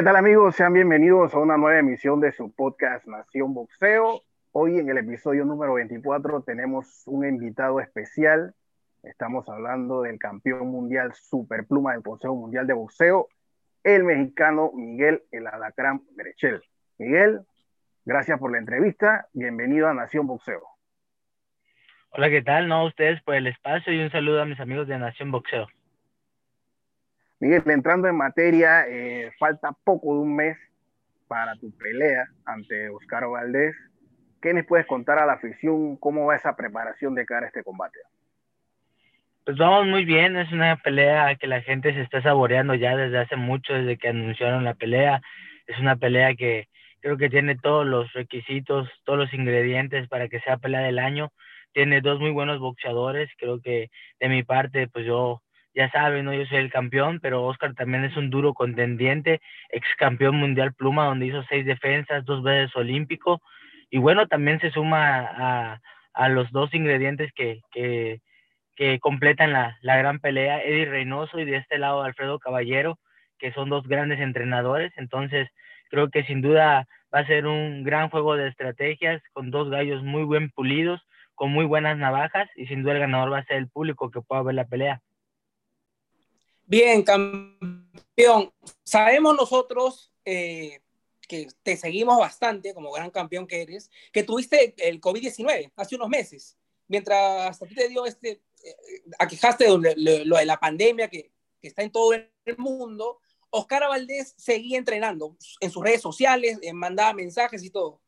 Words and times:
¿Qué 0.00 0.04
tal 0.04 0.16
amigos? 0.16 0.56
Sean 0.56 0.72
bienvenidos 0.72 1.34
a 1.34 1.38
una 1.40 1.58
nueva 1.58 1.78
emisión 1.78 2.22
de 2.22 2.32
su 2.32 2.50
podcast 2.54 3.06
Nación 3.06 3.52
Boxeo. 3.52 4.22
Hoy 4.50 4.78
en 4.78 4.88
el 4.88 4.96
episodio 4.96 5.44
número 5.44 5.74
24 5.74 6.40
tenemos 6.40 7.02
un 7.04 7.28
invitado 7.28 7.80
especial. 7.80 8.54
Estamos 9.02 9.46
hablando 9.50 10.00
del 10.00 10.18
campeón 10.18 10.68
mundial 10.68 11.12
superpluma 11.12 11.92
del 11.92 12.02
Consejo 12.02 12.34
Mundial 12.34 12.66
de 12.66 12.72
Boxeo, 12.72 13.28
el 13.84 14.04
mexicano 14.04 14.70
Miguel 14.74 15.22
El 15.32 15.46
Alacrán 15.46 16.00
Berechel. 16.16 16.62
Miguel, 16.96 17.42
gracias 18.06 18.38
por 18.38 18.52
la 18.52 18.56
entrevista. 18.56 19.28
Bienvenido 19.34 19.86
a 19.86 19.92
Nación 19.92 20.26
Boxeo. 20.26 20.62
Hola, 22.08 22.30
¿qué 22.30 22.40
tal? 22.40 22.68
No, 22.68 22.86
ustedes 22.86 23.20
por 23.20 23.34
el 23.34 23.46
espacio 23.48 23.92
y 23.92 24.00
un 24.00 24.10
saludo 24.10 24.40
a 24.40 24.46
mis 24.46 24.60
amigos 24.60 24.88
de 24.88 24.98
Nación 24.98 25.30
Boxeo. 25.30 25.68
Miguel, 27.40 27.62
entrando 27.66 28.06
en 28.06 28.16
materia, 28.16 28.86
eh, 28.86 29.32
falta 29.38 29.72
poco 29.84 30.14
de 30.14 30.20
un 30.20 30.36
mes 30.36 30.58
para 31.26 31.56
tu 31.56 31.70
pelea 31.72 32.26
ante 32.44 32.90
Oscar 32.90 33.26
Valdés. 33.28 33.74
¿Qué 34.42 34.52
les 34.52 34.66
puedes 34.66 34.86
contar 34.86 35.18
a 35.18 35.24
la 35.24 35.34
afición? 35.34 35.96
¿Cómo 35.96 36.26
va 36.26 36.36
esa 36.36 36.54
preparación 36.54 37.14
de 37.14 37.24
cara 37.24 37.46
a 37.46 37.48
este 37.48 37.64
combate? 37.64 37.98
Pues 39.44 39.56
vamos 39.56 39.86
muy 39.86 40.04
bien, 40.04 40.36
es 40.36 40.52
una 40.52 40.76
pelea 40.76 41.34
que 41.36 41.46
la 41.46 41.62
gente 41.62 41.94
se 41.94 42.02
está 42.02 42.20
saboreando 42.20 42.74
ya 42.74 42.94
desde 42.94 43.18
hace 43.18 43.36
mucho, 43.36 43.72
desde 43.72 43.96
que 43.96 44.08
anunciaron 44.08 44.64
la 44.64 44.74
pelea. 44.74 45.22
Es 45.66 45.78
una 45.78 45.96
pelea 45.96 46.34
que 46.34 46.68
creo 47.00 47.16
que 47.16 47.30
tiene 47.30 47.56
todos 47.56 47.86
los 47.86 48.12
requisitos, 48.12 48.86
todos 49.04 49.18
los 49.18 49.32
ingredientes 49.32 50.08
para 50.08 50.28
que 50.28 50.40
sea 50.40 50.58
pelea 50.58 50.80
del 50.80 50.98
año. 50.98 51.32
Tiene 51.72 52.02
dos 52.02 52.20
muy 52.20 52.32
buenos 52.32 52.58
boxeadores, 52.58 53.30
creo 53.38 53.62
que 53.62 53.90
de 54.20 54.28
mi 54.28 54.42
parte, 54.42 54.88
pues 54.88 55.06
yo 55.06 55.40
ya 55.74 55.90
saben, 55.90 56.24
¿no? 56.24 56.34
Yo 56.34 56.44
soy 56.46 56.58
el 56.58 56.70
campeón, 56.70 57.20
pero 57.20 57.44
Oscar 57.44 57.74
también 57.74 58.04
es 58.04 58.16
un 58.16 58.30
duro 58.30 58.54
contendiente, 58.54 59.40
ex 59.70 59.86
campeón 59.96 60.36
mundial 60.36 60.74
pluma, 60.74 61.06
donde 61.06 61.26
hizo 61.26 61.42
seis 61.48 61.64
defensas, 61.64 62.24
dos 62.24 62.42
veces 62.42 62.74
olímpico, 62.76 63.40
y 63.90 63.98
bueno, 63.98 64.26
también 64.28 64.60
se 64.60 64.70
suma 64.70 65.20
a, 65.20 65.80
a 66.14 66.28
los 66.28 66.50
dos 66.52 66.72
ingredientes 66.74 67.32
que, 67.34 67.60
que, 67.72 68.20
que 68.76 68.98
completan 69.00 69.52
la, 69.52 69.78
la, 69.82 69.96
gran 69.96 70.20
pelea, 70.20 70.62
Eddie 70.62 70.86
Reynoso 70.86 71.38
y 71.38 71.44
de 71.44 71.56
este 71.56 71.78
lado 71.78 72.02
Alfredo 72.02 72.38
Caballero, 72.38 72.98
que 73.38 73.52
son 73.52 73.68
dos 73.68 73.86
grandes 73.86 74.20
entrenadores, 74.20 74.92
entonces 74.96 75.48
creo 75.90 76.08
que 76.10 76.24
sin 76.24 76.40
duda 76.40 76.86
va 77.12 77.20
a 77.20 77.26
ser 77.26 77.46
un 77.46 77.82
gran 77.84 78.10
juego 78.10 78.36
de 78.36 78.48
estrategias 78.48 79.22
con 79.32 79.50
dos 79.50 79.70
gallos 79.70 80.02
muy 80.02 80.24
bien 80.24 80.50
pulidos, 80.50 81.00
con 81.34 81.50
muy 81.50 81.64
buenas 81.64 81.96
navajas, 81.96 82.48
y 82.54 82.66
sin 82.66 82.82
duda 82.82 82.92
el 82.94 83.00
ganador 83.00 83.32
va 83.32 83.38
a 83.38 83.44
ser 83.44 83.56
el 83.56 83.68
público 83.68 84.10
que 84.10 84.20
pueda 84.20 84.42
ver 84.42 84.54
la 84.54 84.66
pelea. 84.66 85.00
Bien, 86.70 87.02
campeón. 87.02 88.54
Sabemos 88.84 89.34
nosotros 89.34 90.12
eh, 90.24 90.80
que 91.26 91.48
te 91.64 91.76
seguimos 91.76 92.16
bastante 92.16 92.74
como 92.74 92.92
gran 92.92 93.10
campeón 93.10 93.48
que 93.48 93.62
eres, 93.62 93.90
que 94.12 94.22
tuviste 94.22 94.72
el 94.78 95.00
COVID-19 95.00 95.72
hace 95.74 95.96
unos 95.96 96.08
meses, 96.08 96.56
mientras 96.86 97.60
a 97.60 97.66
ti 97.66 97.74
te 97.74 97.88
dio 97.88 98.06
este, 98.06 98.40
eh, 98.62 98.76
aquejaste 99.18 99.64
de 99.64 99.94
lo, 100.24 100.36
de 100.36 100.46
la 100.46 100.60
pandemia 100.60 101.08
que, 101.08 101.32
que, 101.60 101.66
está 101.66 101.82
en 101.82 101.90
todo 101.90 102.12
el 102.12 102.30
mundo. 102.56 103.18
Oscar 103.50 103.88
Valdés 103.88 104.34
seguía 104.38 104.78
entrenando 104.78 105.36
en 105.58 105.72
sus 105.72 105.82
redes 105.82 106.00
sociales, 106.00 106.60
eh, 106.62 106.72
mandaba 106.72 107.14
mensajes 107.14 107.64
y 107.64 107.70
todo. 107.70 108.00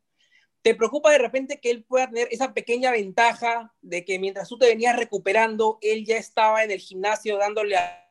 ¿Te 0.62 0.76
preocupa 0.76 1.10
de 1.10 1.18
repente 1.18 1.58
que 1.58 1.72
él 1.72 1.82
pueda 1.82 2.08
tener 2.08 2.28
esa 2.30 2.54
pequeña 2.54 2.92
ventaja 2.92 3.74
de 3.80 4.04
que 4.04 4.20
mientras 4.20 4.48
tú 4.48 4.56
te 4.56 4.66
venías 4.66 4.96
recuperando, 4.96 5.78
él 5.80 6.06
ya 6.06 6.16
estaba 6.16 6.62
en 6.62 6.70
el 6.70 6.78
gimnasio 6.78 7.38
dándole 7.38 7.76
a 7.76 8.01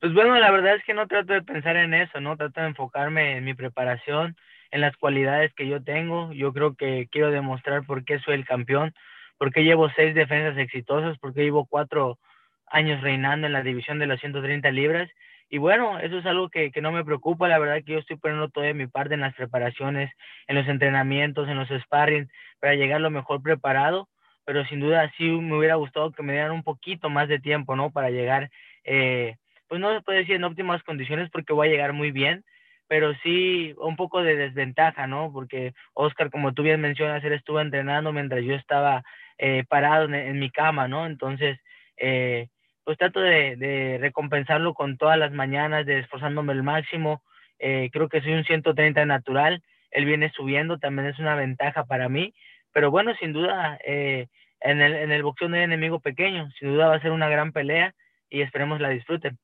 Pues 0.00 0.12
bueno, 0.12 0.38
la 0.38 0.50
verdad 0.50 0.76
es 0.76 0.84
que 0.84 0.94
no 0.94 1.06
trato 1.06 1.32
de 1.32 1.42
pensar 1.42 1.76
en 1.76 1.94
eso, 1.94 2.20
¿no? 2.20 2.36
Trato 2.36 2.60
de 2.60 2.68
enfocarme 2.68 3.38
en 3.38 3.44
mi 3.44 3.54
preparación, 3.54 4.36
en 4.70 4.82
las 4.82 4.96
cualidades 4.96 5.52
que 5.54 5.66
yo 5.66 5.82
tengo. 5.82 6.32
Yo 6.32 6.52
creo 6.52 6.74
que 6.74 7.08
quiero 7.10 7.30
demostrar 7.30 7.84
por 7.86 8.04
qué 8.04 8.18
soy 8.20 8.34
el 8.34 8.44
campeón, 8.44 8.94
por 9.38 9.52
qué 9.52 9.64
llevo 9.64 9.88
seis 9.96 10.14
defensas 10.14 10.58
exitosas, 10.58 11.18
por 11.18 11.32
qué 11.32 11.44
llevo 11.44 11.66
cuatro 11.66 12.18
años 12.66 13.00
reinando 13.00 13.46
en 13.46 13.52
la 13.54 13.62
división 13.62 13.98
de 13.98 14.06
las 14.06 14.20
130 14.20 14.70
libras. 14.70 15.10
Y 15.48 15.58
bueno, 15.58 15.98
eso 15.98 16.18
es 16.18 16.26
algo 16.26 16.50
que, 16.50 16.72
que 16.72 16.82
no 16.82 16.92
me 16.92 17.04
preocupa. 17.04 17.48
La 17.48 17.58
verdad 17.58 17.82
que 17.84 17.92
yo 17.92 17.98
estoy 17.98 18.16
poniendo 18.16 18.50
toda 18.50 18.72
mi 18.74 18.86
parte 18.86 19.14
en 19.14 19.20
las 19.20 19.34
preparaciones, 19.34 20.12
en 20.46 20.56
los 20.56 20.68
entrenamientos, 20.68 21.48
en 21.48 21.56
los 21.56 21.68
sparring, 21.68 22.30
para 22.60 22.74
llegar 22.74 23.00
lo 23.00 23.10
mejor 23.10 23.42
preparado 23.42 24.08
pero 24.46 24.64
sin 24.66 24.80
duda 24.80 25.12
sí 25.18 25.24
me 25.24 25.58
hubiera 25.58 25.74
gustado 25.74 26.12
que 26.12 26.22
me 26.22 26.32
dieran 26.32 26.52
un 26.52 26.62
poquito 26.62 27.10
más 27.10 27.28
de 27.28 27.40
tiempo, 27.40 27.74
¿no? 27.74 27.90
Para 27.90 28.10
llegar, 28.10 28.48
eh, 28.84 29.34
pues 29.66 29.80
no 29.80 29.92
se 29.92 30.02
puede 30.02 30.20
decir 30.20 30.36
en 30.36 30.44
óptimas 30.44 30.84
condiciones 30.84 31.28
porque 31.30 31.52
voy 31.52 31.66
a 31.66 31.70
llegar 31.70 31.92
muy 31.92 32.12
bien, 32.12 32.44
pero 32.86 33.12
sí 33.24 33.74
un 33.78 33.96
poco 33.96 34.22
de 34.22 34.36
desventaja, 34.36 35.08
¿no? 35.08 35.32
Porque 35.32 35.74
Oscar, 35.94 36.30
como 36.30 36.54
tú 36.54 36.62
bien 36.62 36.80
mencionas, 36.80 37.24
él 37.24 37.32
estuvo 37.32 37.60
entrenando 37.60 38.12
mientras 38.12 38.44
yo 38.44 38.54
estaba 38.54 39.02
eh, 39.36 39.64
parado 39.68 40.04
en, 40.04 40.38
mi 40.38 40.48
cama, 40.50 40.86
¿no? 40.86 41.06
Entonces, 41.06 41.58
eh, 41.96 42.46
pues 42.84 42.98
trato 42.98 43.18
de, 43.18 43.56
de, 43.56 43.98
recompensarlo 44.00 44.74
con 44.74 44.96
todas 44.96 45.18
las 45.18 45.32
mañanas, 45.32 45.86
de 45.86 45.98
esforzándome 45.98 46.52
el 46.52 46.62
máximo. 46.62 47.20
creo 47.58 48.08
que 48.08 48.20
soy 48.20 48.34
un 48.34 48.44
130 48.44 49.04
natural, 49.06 49.60
él 49.90 50.04
viene 50.04 50.30
subiendo, 50.30 50.78
también 50.78 51.08
es 51.08 51.18
una 51.18 51.34
ventaja 51.34 51.84
para 51.84 52.08
mí 52.08 52.32
pero 52.76 52.90
bueno, 52.90 53.14
sin 53.18 53.32
duda, 53.32 53.78
eh, 53.86 54.28
en, 54.60 54.82
el, 54.82 54.94
en 54.96 55.10
el 55.10 55.22
boxeo 55.22 55.48
no 55.48 55.56
hay 55.56 55.62
enemigo 55.62 55.98
pequeño. 55.98 56.50
Sin 56.58 56.74
duda 56.74 56.88
va 56.88 56.96
a 56.96 57.00
ser 57.00 57.10
una 57.10 57.26
gran 57.26 57.50
pelea 57.50 57.94
y 58.28 58.42
esperemos 58.42 58.82
la 58.82 58.90
disfruten. 58.90 59.38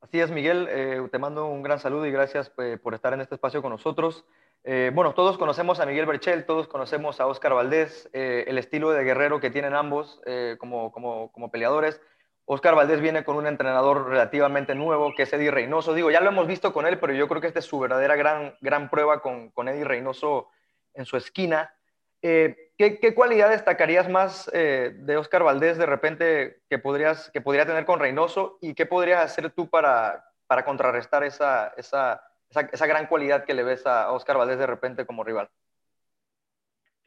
Así 0.00 0.18
es, 0.18 0.32
Miguel. 0.32 0.66
Eh, 0.68 1.00
te 1.12 1.20
mando 1.20 1.46
un 1.46 1.62
gran 1.62 1.78
saludo 1.78 2.04
y 2.04 2.10
gracias 2.10 2.52
eh, 2.58 2.78
por 2.82 2.94
estar 2.94 3.12
en 3.12 3.20
este 3.20 3.36
espacio 3.36 3.62
con 3.62 3.70
nosotros. 3.70 4.24
Bueno, 4.64 5.14
todos 5.14 5.38
conocemos 5.38 5.78
a 5.78 5.86
Miguel 5.86 6.06
Berchel, 6.06 6.46
todos 6.46 6.66
conocemos 6.66 7.20
a 7.20 7.26
Oscar 7.28 7.54
Valdés, 7.54 8.08
el 8.12 8.58
estilo 8.58 8.90
de 8.90 9.04
guerrero 9.04 9.40
que 9.40 9.50
tienen 9.50 9.74
ambos 9.74 10.20
como, 10.58 10.90
como, 10.92 11.32
como, 11.32 11.50
peleadores. 11.50 12.00
Oscar 12.44 12.76
Valdés 12.76 13.00
viene 13.00 13.24
con 13.24 13.36
un 13.36 13.48
entrenador 13.48 14.08
relativamente 14.08 14.76
nuevo, 14.76 15.14
que 15.16 15.24
es 15.24 15.32
Eddie 15.32 15.50
Reynoso. 15.50 15.94
Digo, 15.94 16.12
ya 16.12 16.20
lo 16.20 16.30
hemos 16.30 16.46
visto 16.46 16.72
con 16.72 16.86
él, 16.86 17.00
pero 17.00 17.12
yo 17.12 17.26
creo 17.26 17.40
que 17.40 17.48
esta 17.48 17.58
es 17.58 17.64
su 17.64 17.80
verdadera 17.80 18.14
gran, 18.14 18.54
gran 18.60 18.88
prueba 18.88 19.20
con, 19.20 19.50
con 19.50 19.68
Eddie 19.68 19.84
Reynoso 19.84 20.48
en 20.94 21.04
su 21.04 21.16
esquina. 21.16 21.74
Eh, 22.22 22.70
¿qué, 22.78 23.00
¿qué, 23.00 23.14
cualidad 23.14 23.50
destacarías 23.50 24.08
más 24.08 24.50
eh, 24.54 24.92
de 24.94 25.16
Oscar 25.16 25.42
Valdés 25.42 25.76
de 25.76 25.86
repente 25.86 26.60
que, 26.68 26.78
podrías, 26.78 27.30
que 27.30 27.40
podría 27.40 27.66
tener 27.66 27.84
con 27.84 27.98
Reynoso 27.98 28.58
y 28.60 28.74
qué 28.74 28.86
podrías 28.86 29.24
hacer 29.24 29.50
tú 29.50 29.68
para, 29.68 30.24
para 30.46 30.64
contrarrestar 30.64 31.24
esa, 31.24 31.72
esa, 31.76 32.22
esa, 32.48 32.60
esa, 32.72 32.86
gran 32.86 33.06
cualidad 33.06 33.44
que 33.44 33.54
le 33.54 33.64
ves 33.64 33.86
a 33.86 34.12
Oscar 34.12 34.36
Valdés 34.36 34.58
de 34.58 34.66
repente 34.66 35.04
como 35.04 35.24
rival? 35.24 35.48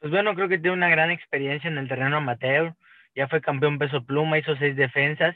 Pues 0.00 0.12
bueno, 0.12 0.34
creo 0.34 0.48
que 0.48 0.58
tiene 0.58 0.76
una 0.76 0.90
gran 0.90 1.10
experiencia 1.10 1.68
en 1.68 1.78
el 1.78 1.88
terreno 1.88 2.18
amateur, 2.18 2.74
ya 3.14 3.26
fue 3.28 3.40
campeón 3.40 3.78
peso 3.78 4.04
pluma, 4.04 4.38
hizo 4.38 4.54
seis 4.56 4.76
defensas, 4.76 5.34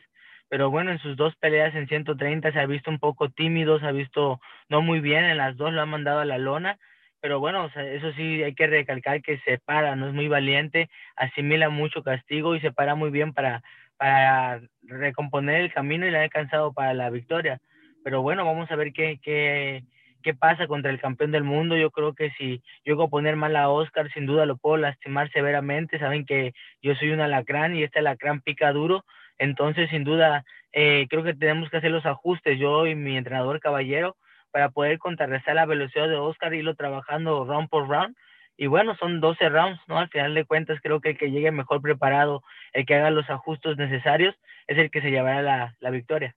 pero 0.51 0.69
bueno, 0.69 0.91
en 0.91 0.99
sus 0.99 1.17
dos 1.17 1.35
peleas 1.37 1.75
en 1.75 1.89
130 1.89 2.53
se 2.53 2.59
ha 2.59 2.67
visto 2.67 2.91
un 2.91 2.99
poco 2.99 3.31
tímido, 3.31 3.79
se 3.79 3.87
ha 3.87 3.93
visto 3.93 4.41
no 4.69 4.83
muy 4.83 5.01
bien, 5.01 5.25
en 5.25 5.39
las 5.39 5.57
dos 5.57 5.73
lo 5.73 5.81
ha 5.81 5.87
mandado 5.87 6.21
a 6.21 6.25
la 6.25 6.39
lona, 6.39 6.79
pero 7.21 7.39
bueno, 7.41 7.71
eso 7.75 8.13
sí 8.13 8.43
hay 8.43 8.55
que 8.55 8.67
recalcar 8.67 9.23
que 9.23 9.39
se 9.41 9.59
para, 9.59 9.97
no 9.97 10.09
es 10.09 10.15
muy 10.15 10.29
valiente, 10.29 10.89
asimila 11.17 11.69
mucho 11.69 12.03
castigo 12.03 12.55
y 12.55 12.61
se 12.61 12.73
para 12.73 12.95
muy 12.95 13.11
bien 13.11 13.33
para, 13.33 13.63
para 13.97 14.61
recomponer 14.83 15.61
el 15.61 15.73
camino 15.73 16.07
y 16.07 16.11
le 16.11 16.19
ha 16.19 16.23
alcanzado 16.23 16.73
para 16.73 16.95
la 16.95 17.11
victoria. 17.11 17.61
Pero 18.03 18.23
bueno, 18.23 18.45
vamos 18.45 18.71
a 18.71 18.77
ver 18.77 18.93
qué, 18.93 19.21
qué, 19.23 19.85
qué 20.23 20.35
pasa 20.35 20.67
contra 20.67 20.91
el 20.91 21.01
campeón 21.01 21.33
del 21.33 21.45
mundo. 21.45 21.77
Yo 21.77 21.91
creo 21.91 22.15
que 22.15 22.31
si 22.39 22.63
yo 22.85 23.01
a 23.03 23.09
poner 23.09 23.37
mal 23.37 23.57
a 23.57 23.69
Oscar, 23.69 24.11
sin 24.13 24.27
duda 24.27 24.47
lo 24.47 24.57
puedo 24.57 24.79
lastimar 24.79 25.31
severamente. 25.31 25.99
Saben 25.99 26.25
que 26.25 26.53
yo 26.83 26.95
soy 26.95 27.11
un 27.11 27.21
alacrán 27.21 27.77
y 27.77 27.83
este 27.83 27.99
alacrán 27.99 28.41
pica 28.41 28.73
duro. 28.73 29.05
Entonces, 29.39 29.91
sin 29.91 30.05
duda, 30.05 30.45
eh, 30.73 31.07
creo 31.09 31.23
que 31.23 31.35
tenemos 31.35 31.71
que 31.71 31.79
hacer 31.79 31.91
los 31.91 32.07
ajustes, 32.07 32.59
yo 32.59 32.87
y 32.87 32.95
mi 32.95 33.17
entrenador 33.17 33.61
caballero, 33.61 34.17
para 34.51 34.71
poder 34.71 34.99
contrarrestar 34.99 35.55
la 35.55 35.67
velocidad 35.67 36.09
de 36.09 36.17
Oscar, 36.17 36.55
y 36.55 36.59
irlo 36.59 36.75
trabajando 36.75 37.45
round 37.45 37.69
por 37.69 37.89
round. 37.89 38.17
Y 38.57 38.67
bueno, 38.67 38.95
son 38.97 39.21
12 39.21 39.49
rounds, 39.49 39.81
¿no? 39.89 39.99
Al 39.99 40.09
final 40.09 40.35
de 40.35 40.45
cuentas, 40.45 40.79
creo 40.83 41.01
que 41.01 41.11
el 41.11 41.19
que 41.19 41.31
llegue 41.31 41.51
mejor 41.51 41.81
preparado, 41.81 42.43
el 42.73 42.85
que 42.85 42.95
haga 42.95 43.11
los 43.11 43.29
ajustes 43.31 43.77
necesarios, 43.77 44.39
es 44.67 44.79
el 44.79 44.91
que 44.91 45.01
se 45.01 45.11
llevará 45.11 45.43
la, 45.43 45.77
la 45.81 45.91
victoria. 45.91 46.37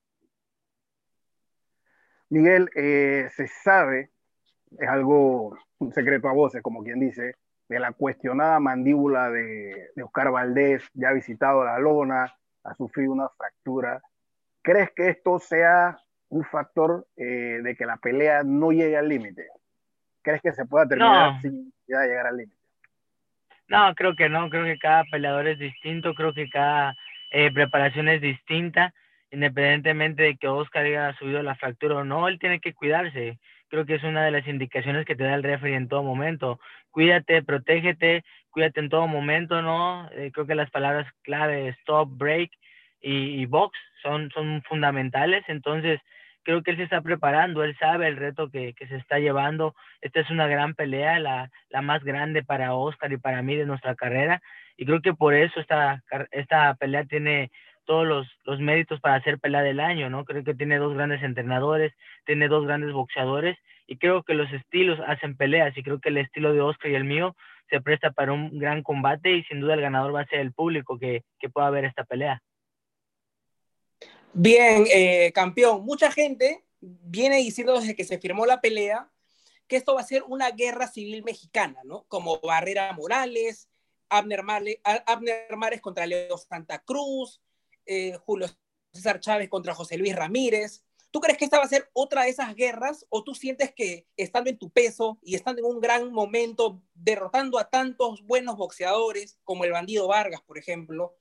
Miguel, 2.30 2.70
eh, 2.76 3.30
se 3.36 3.48
sabe, 3.48 4.10
es 4.80 4.90
algo, 4.90 5.58
un 5.80 5.94
secreto 5.94 6.30
a 6.30 6.34
voces, 6.34 6.62
como 6.62 6.84
quien 6.84 7.00
dice, 7.00 7.36
de 7.70 7.80
la 7.80 7.92
cuestionada 7.92 8.60
mandíbula 8.60 9.30
de, 9.30 9.90
de 9.96 10.04
Oscar 10.04 10.32
Valdés, 10.32 10.84
ya 10.94 11.10
ha 11.10 11.14
visitado 11.14 11.64
la 11.64 11.78
lona, 11.80 12.34
ha 12.64 12.74
sufrido 12.76 13.12
una 13.12 13.30
fractura. 13.30 14.02
¿Crees 14.62 14.92
que 14.92 15.10
esto 15.10 15.40
sea 15.40 15.98
un 16.34 16.44
factor 16.46 17.06
eh, 17.16 17.60
de 17.64 17.76
que 17.76 17.86
la 17.86 17.98
pelea 17.98 18.44
no 18.44 18.72
llegue 18.72 18.98
al 18.98 19.10
límite? 19.10 19.48
¿Crees 20.22 20.42
que 20.42 20.54
se 20.54 20.66
pueda 20.66 20.88
terminar 20.88 21.34
no. 21.34 21.42
sin 21.42 21.74
llegar 21.88 22.28
al 22.28 22.38
límite? 22.38 22.58
No, 23.68 23.94
creo 23.96 24.16
que 24.16 24.30
no, 24.30 24.50
creo 24.50 24.64
que 24.66 24.78
cada 24.78 25.04
peleador 25.06 25.48
es 25.48 25.60
distinto, 25.60 26.14
creo 26.14 26.34
que 26.34 26.50
cada 26.50 26.96
eh, 27.32 27.52
preparación 27.52 28.08
es 28.08 28.22
distinta 28.22 28.94
independientemente 29.34 30.22
de 30.22 30.38
que 30.38 30.48
Oscar 30.48 30.86
haya 30.86 31.14
subido 31.18 31.42
la 31.42 31.56
fractura 31.56 31.96
o 31.98 32.04
no, 32.04 32.28
él 32.28 32.38
tiene 32.38 32.60
que 32.60 32.74
cuidarse. 32.74 33.40
Creo 33.68 33.84
que 33.84 33.96
es 33.96 34.04
una 34.04 34.24
de 34.24 34.30
las 34.30 34.48
indicaciones 34.48 35.06
que 35.08 35.16
te 35.16 35.24
da 35.24 35.34
el 35.34 35.42
referee 35.42 35.76
en 35.76 35.88
todo 35.88 36.04
momento. 36.04 36.60
Cuídate, 36.92 37.42
protégete, 37.42 38.24
cuídate 38.52 38.80
en 38.80 38.90
todo 38.90 39.08
momento, 39.08 39.64
¿no? 39.64 40.08
Eh, 40.12 40.30
creo 40.32 40.46
que 40.46 40.54
las 40.54 40.70
palabras 40.70 41.12
clave, 41.24 41.70
stop, 41.80 42.16
break 42.16 42.52
y, 43.02 43.46
box, 43.48 43.78
son, 44.04 44.30
son 44.30 44.62
fundamentales. 44.70 45.44
Entonces, 45.48 46.00
creo 46.44 46.62
que 46.64 46.72
él 46.72 46.78
se 46.78 46.84
está 46.84 47.02
preparando, 47.02 47.64
él 47.64 47.76
sabe 47.78 48.08
el 48.08 48.18
reto 48.18 48.50
que, 48.50 48.74
que 48.74 48.88
se 48.88 48.98
está 48.98 49.20
llevando. 49.20 49.76
Esta 50.02 50.20
es 50.20 50.30
una 50.30 50.48
gran 50.48 50.74
pelea, 50.76 51.20
la, 51.20 51.50
la, 51.70 51.82
más 51.82 52.04
grande 52.04 52.44
para 52.44 52.74
Oscar 52.74 53.12
y 53.12 53.18
para 53.18 53.42
mí 53.42 53.56
de 53.56 53.66
nuestra 53.66 53.96
carrera. 53.96 54.42
Y 54.78 54.86
creo 54.86 55.02
que 55.02 55.14
por 55.14 55.34
eso 55.34 55.60
esta, 55.60 56.04
esta 56.32 56.74
pelea 56.76 57.06
tiene 57.06 57.52
todos 57.86 58.08
los, 58.08 58.28
los 58.46 58.60
méritos 58.60 59.00
para 59.00 59.16
hacer 59.16 59.40
pelea 59.40 59.62
del 59.62 59.80
año, 59.80 60.10
¿no? 60.10 60.26
Creo 60.26 60.44
que 60.44 60.54
tiene 60.54 60.78
dos 60.78 60.94
grandes 60.94 61.22
entrenadores, 61.24 61.94
tiene 62.26 62.48
dos 62.48 62.66
grandes 62.66 62.94
boxeadores 62.94 63.58
y 63.88 63.98
creo 63.98 64.24
que 64.24 64.34
los 64.34 64.52
estilos 64.54 65.00
hacen 65.08 65.36
peleas 65.36 65.78
y 65.78 65.84
creo 65.84 66.00
que 66.00 66.10
el 66.10 66.18
estilo 66.18 66.54
de 66.54 66.62
Oscar 66.62 66.92
y 66.92 66.96
el 66.96 67.04
mío 67.04 67.36
se 67.70 67.82
presta 67.82 68.12
para 68.12 68.32
un 68.32 68.58
gran 68.58 68.84
combate 68.84 69.32
y 69.32 69.44
sin 69.44 69.60
duda 69.60 69.74
el 69.74 69.82
ganador 69.82 70.16
va 70.16 70.22
a 70.22 70.28
ser 70.28 70.40
el 70.40 70.54
público 70.54 70.98
que, 70.98 71.24
que 71.40 71.50
pueda 71.50 71.70
ver 71.70 71.86
esta 71.86 72.04
pelea. 72.04 72.42
Bien, 74.34 74.86
eh, 74.92 75.32
campeón, 75.34 75.86
mucha 75.86 76.12
gente 76.12 76.66
viene 76.82 77.38
diciendo 77.38 77.80
desde 77.80 77.96
que 77.96 78.04
se 78.04 78.18
firmó 78.18 78.48
la 78.48 78.62
pelea 78.62 79.12
que 79.68 79.76
esto 79.76 79.94
va 79.94 80.02
a 80.02 80.06
ser 80.06 80.24
una 80.24 80.50
guerra 80.50 80.88
civil 80.88 81.24
mexicana, 81.24 81.82
¿no? 81.84 82.06
Como 82.08 82.40
Barrera 82.42 82.92
Morales, 82.94 83.70
Abner, 84.10 84.44
Mares 84.44 85.82
contra 85.82 86.08
Leo 86.08 86.38
Santa 86.38 86.80
Cruz, 86.80 87.42
eh, 87.86 88.18
Julio 88.26 88.48
César 88.92 89.20
Chávez 89.20 89.50
contra 89.50 89.76
José 89.76 89.98
Luis 89.98 90.16
Ramírez. 90.16 90.84
¿Tú 91.12 91.20
crees 91.20 91.38
que 91.38 91.46
esta 91.46 91.60
va 91.60 91.66
a 91.66 91.70
ser 91.70 91.92
otra 91.94 92.24
de 92.24 92.30
esas 92.30 92.56
guerras 92.56 93.06
o 93.10 93.24
tú 93.24 93.36
sientes 93.36 93.72
que 93.72 94.08
estando 94.18 94.50
en 94.50 94.58
tu 94.58 94.72
peso 94.72 95.20
y 95.22 95.36
estando 95.36 95.60
en 95.60 95.76
un 95.76 95.80
gran 95.80 96.12
momento, 96.12 96.82
derrotando 96.96 97.60
a 97.60 97.70
tantos 97.70 98.24
buenos 98.24 98.58
boxeadores 98.58 99.38
como 99.44 99.64
el 99.64 99.72
bandido 99.72 100.08
Vargas, 100.08 100.42
por 100.42 100.58
ejemplo, 100.58 101.16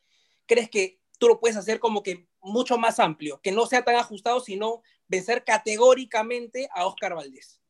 crees 0.46 0.70
que 0.70 1.01
tú 1.22 1.28
lo 1.28 1.38
puedes 1.38 1.56
hacer 1.56 1.78
como 1.78 2.02
que 2.02 2.26
mucho 2.42 2.78
más 2.78 2.98
amplio, 2.98 3.40
que 3.44 3.52
no 3.52 3.66
sea 3.66 3.84
tan 3.84 3.94
ajustado, 3.94 4.40
sino 4.40 4.82
vencer 5.06 5.44
categóricamente 5.44 6.68
a 6.74 6.84
Oscar 6.84 7.14
Valdés? 7.14 7.62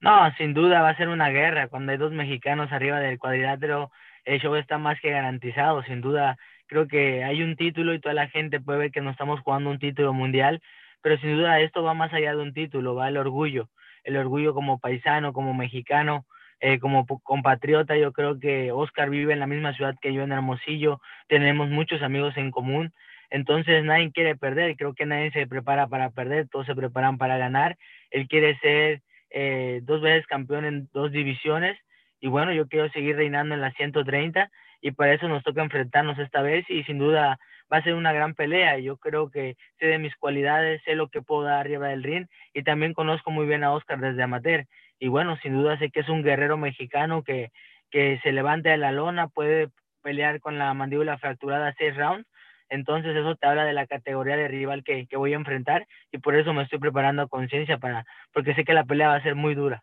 No, 0.00 0.34
sin 0.38 0.54
duda 0.54 0.80
va 0.80 0.88
a 0.88 0.96
ser 0.96 1.08
una 1.08 1.28
guerra. 1.28 1.68
Cuando 1.68 1.92
hay 1.92 1.98
dos 1.98 2.12
mexicanos 2.12 2.72
arriba 2.72 2.98
del 2.98 3.18
cuadrilátero, 3.18 3.90
el 4.24 4.40
show 4.40 4.54
está 4.54 4.78
más 4.78 4.98
que 5.02 5.10
garantizado. 5.10 5.82
Sin 5.82 6.00
duda, 6.00 6.38
creo 6.66 6.88
que 6.88 7.24
hay 7.24 7.42
un 7.42 7.56
título 7.56 7.92
y 7.92 8.00
toda 8.00 8.14
la 8.14 8.28
gente 8.28 8.58
puede 8.58 8.78
ver 8.78 8.90
que 8.90 9.02
no 9.02 9.10
estamos 9.10 9.40
jugando 9.40 9.68
un 9.68 9.78
título 9.78 10.14
mundial, 10.14 10.62
pero 11.02 11.18
sin 11.18 11.36
duda 11.36 11.60
esto 11.60 11.82
va 11.82 11.92
más 11.92 12.10
allá 12.14 12.30
de 12.30 12.40
un 12.40 12.54
título, 12.54 12.94
va 12.94 13.08
el 13.08 13.18
orgullo, 13.18 13.68
el 14.02 14.16
orgullo 14.16 14.54
como 14.54 14.78
paisano, 14.78 15.34
como 15.34 15.52
mexicano, 15.52 16.24
eh, 16.60 16.78
como 16.78 17.06
compatriota, 17.22 17.96
yo 17.96 18.12
creo 18.12 18.38
que 18.38 18.72
Oscar 18.72 19.10
vive 19.10 19.32
en 19.32 19.40
la 19.40 19.46
misma 19.46 19.74
ciudad 19.74 19.96
que 20.00 20.12
yo 20.12 20.22
en 20.22 20.32
Hermosillo, 20.32 21.00
tenemos 21.28 21.68
muchos 21.68 22.02
amigos 22.02 22.36
en 22.36 22.50
común, 22.50 22.92
entonces 23.30 23.84
nadie 23.84 24.12
quiere 24.12 24.36
perder, 24.36 24.76
creo 24.76 24.94
que 24.94 25.06
nadie 25.06 25.30
se 25.30 25.46
prepara 25.46 25.86
para 25.86 26.10
perder, 26.10 26.48
todos 26.48 26.66
se 26.66 26.74
preparan 26.74 27.18
para 27.18 27.38
ganar, 27.38 27.78
él 28.10 28.28
quiere 28.28 28.58
ser 28.58 29.02
eh, 29.30 29.80
dos 29.84 30.00
veces 30.02 30.26
campeón 30.26 30.64
en 30.64 30.88
dos 30.92 31.12
divisiones 31.12 31.78
y 32.20 32.28
bueno, 32.28 32.52
yo 32.52 32.68
quiero 32.68 32.90
seguir 32.90 33.16
reinando 33.16 33.54
en 33.54 33.60
las 33.60 33.74
130 33.74 34.50
y 34.82 34.90
para 34.92 35.14
eso 35.14 35.28
nos 35.28 35.42
toca 35.42 35.62
enfrentarnos 35.62 36.18
esta 36.18 36.42
vez 36.42 36.68
y 36.68 36.82
sin 36.84 36.98
duda 36.98 37.38
va 37.72 37.78
a 37.78 37.82
ser 37.82 37.94
una 37.94 38.12
gran 38.12 38.34
pelea. 38.34 38.78
Yo 38.78 38.96
creo 38.96 39.30
que 39.30 39.56
sé 39.78 39.86
de 39.86 39.98
mis 39.98 40.14
cualidades, 40.16 40.82
sé 40.84 40.94
lo 40.94 41.08
que 41.08 41.22
puedo 41.22 41.42
dar 41.42 41.60
arriba 41.60 41.88
del 41.88 42.02
ring 42.02 42.26
y 42.52 42.62
también 42.62 42.94
conozco 42.94 43.30
muy 43.30 43.46
bien 43.46 43.64
a 43.64 43.72
Oscar 43.72 44.00
desde 44.00 44.22
amateur. 44.22 44.66
Y 45.00 45.08
bueno, 45.08 45.36
sin 45.42 45.54
duda 45.54 45.76
sé 45.78 45.90
que 45.90 46.00
es 46.00 46.08
un 46.08 46.22
guerrero 46.22 46.56
mexicano 46.56 47.24
que, 47.24 47.50
que 47.90 48.20
se 48.22 48.30
levanta 48.30 48.70
de 48.70 48.76
la 48.76 48.92
lona, 48.92 49.26
puede 49.26 49.70
pelear 50.02 50.40
con 50.40 50.58
la 50.58 50.72
mandíbula 50.74 51.18
fracturada 51.18 51.74
seis 51.76 51.96
rounds. 51.96 52.28
Entonces 52.68 53.16
eso 53.16 53.34
te 53.34 53.48
habla 53.48 53.64
de 53.64 53.72
la 53.72 53.88
categoría 53.88 54.36
de 54.36 54.46
rival 54.46 54.84
que, 54.84 55.08
que 55.08 55.16
voy 55.16 55.32
a 55.32 55.36
enfrentar 55.36 55.88
y 56.12 56.18
por 56.18 56.36
eso 56.36 56.52
me 56.52 56.62
estoy 56.62 56.78
preparando 56.78 57.22
a 57.22 57.28
conciencia 57.28 57.78
para, 57.78 58.06
porque 58.32 58.54
sé 58.54 58.64
que 58.64 58.74
la 58.74 58.84
pelea 58.84 59.08
va 59.08 59.16
a 59.16 59.22
ser 59.22 59.34
muy 59.34 59.56
dura. 59.56 59.82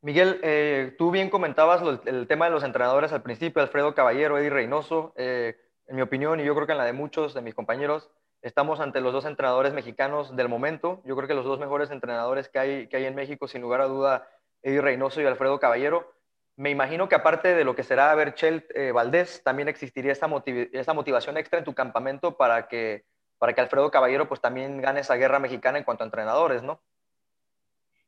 Miguel, 0.00 0.40
eh, 0.42 0.94
tú 0.96 1.10
bien 1.10 1.28
comentabas 1.28 1.82
el 2.06 2.26
tema 2.26 2.46
de 2.46 2.50
los 2.50 2.64
entrenadores 2.64 3.12
al 3.12 3.22
principio, 3.22 3.62
Alfredo 3.62 3.94
Caballero, 3.94 4.38
Eddie 4.38 4.50
Reynoso. 4.50 5.12
Eh, 5.16 5.54
en 5.86 5.96
mi 5.96 6.02
opinión, 6.02 6.40
y 6.40 6.44
yo 6.44 6.54
creo 6.54 6.66
que 6.66 6.72
en 6.72 6.78
la 6.78 6.84
de 6.84 6.92
muchos 6.92 7.34
de 7.34 7.42
mis 7.42 7.54
compañeros, 7.54 8.10
estamos 8.42 8.80
ante 8.80 9.00
los 9.00 9.12
dos 9.12 9.24
entrenadores 9.24 9.72
mexicanos 9.72 10.36
del 10.36 10.48
momento. 10.48 11.00
Yo 11.04 11.16
creo 11.16 11.28
que 11.28 11.34
los 11.34 11.44
dos 11.44 11.58
mejores 11.58 11.90
entrenadores 11.90 12.48
que 12.48 12.58
hay, 12.58 12.86
que 12.88 12.96
hay 12.96 13.06
en 13.06 13.14
México, 13.14 13.48
sin 13.48 13.62
lugar 13.62 13.80
a 13.80 13.86
duda, 13.86 14.28
Eddie 14.62 14.80
Reynoso 14.80 15.20
y 15.20 15.26
Alfredo 15.26 15.58
Caballero. 15.58 16.12
Me 16.56 16.70
imagino 16.70 17.08
que 17.08 17.14
aparte 17.14 17.54
de 17.54 17.64
lo 17.64 17.74
que 17.74 17.82
será 17.82 18.14
Berchelt 18.14 18.64
eh, 18.74 18.92
Valdés, 18.92 19.42
también 19.42 19.68
existiría 19.68 20.12
esta 20.12 20.94
motivación 20.94 21.36
extra 21.38 21.58
en 21.58 21.64
tu 21.64 21.72
campamento 21.72 22.36
para 22.36 22.68
que, 22.68 23.04
para 23.38 23.54
que 23.54 23.60
Alfredo 23.62 23.90
Caballero 23.90 24.28
pues 24.28 24.40
también 24.40 24.82
gane 24.82 25.00
esa 25.00 25.14
guerra 25.14 25.38
mexicana 25.38 25.78
en 25.78 25.84
cuanto 25.84 26.04
a 26.04 26.06
entrenadores, 26.06 26.62
¿no? 26.62 26.80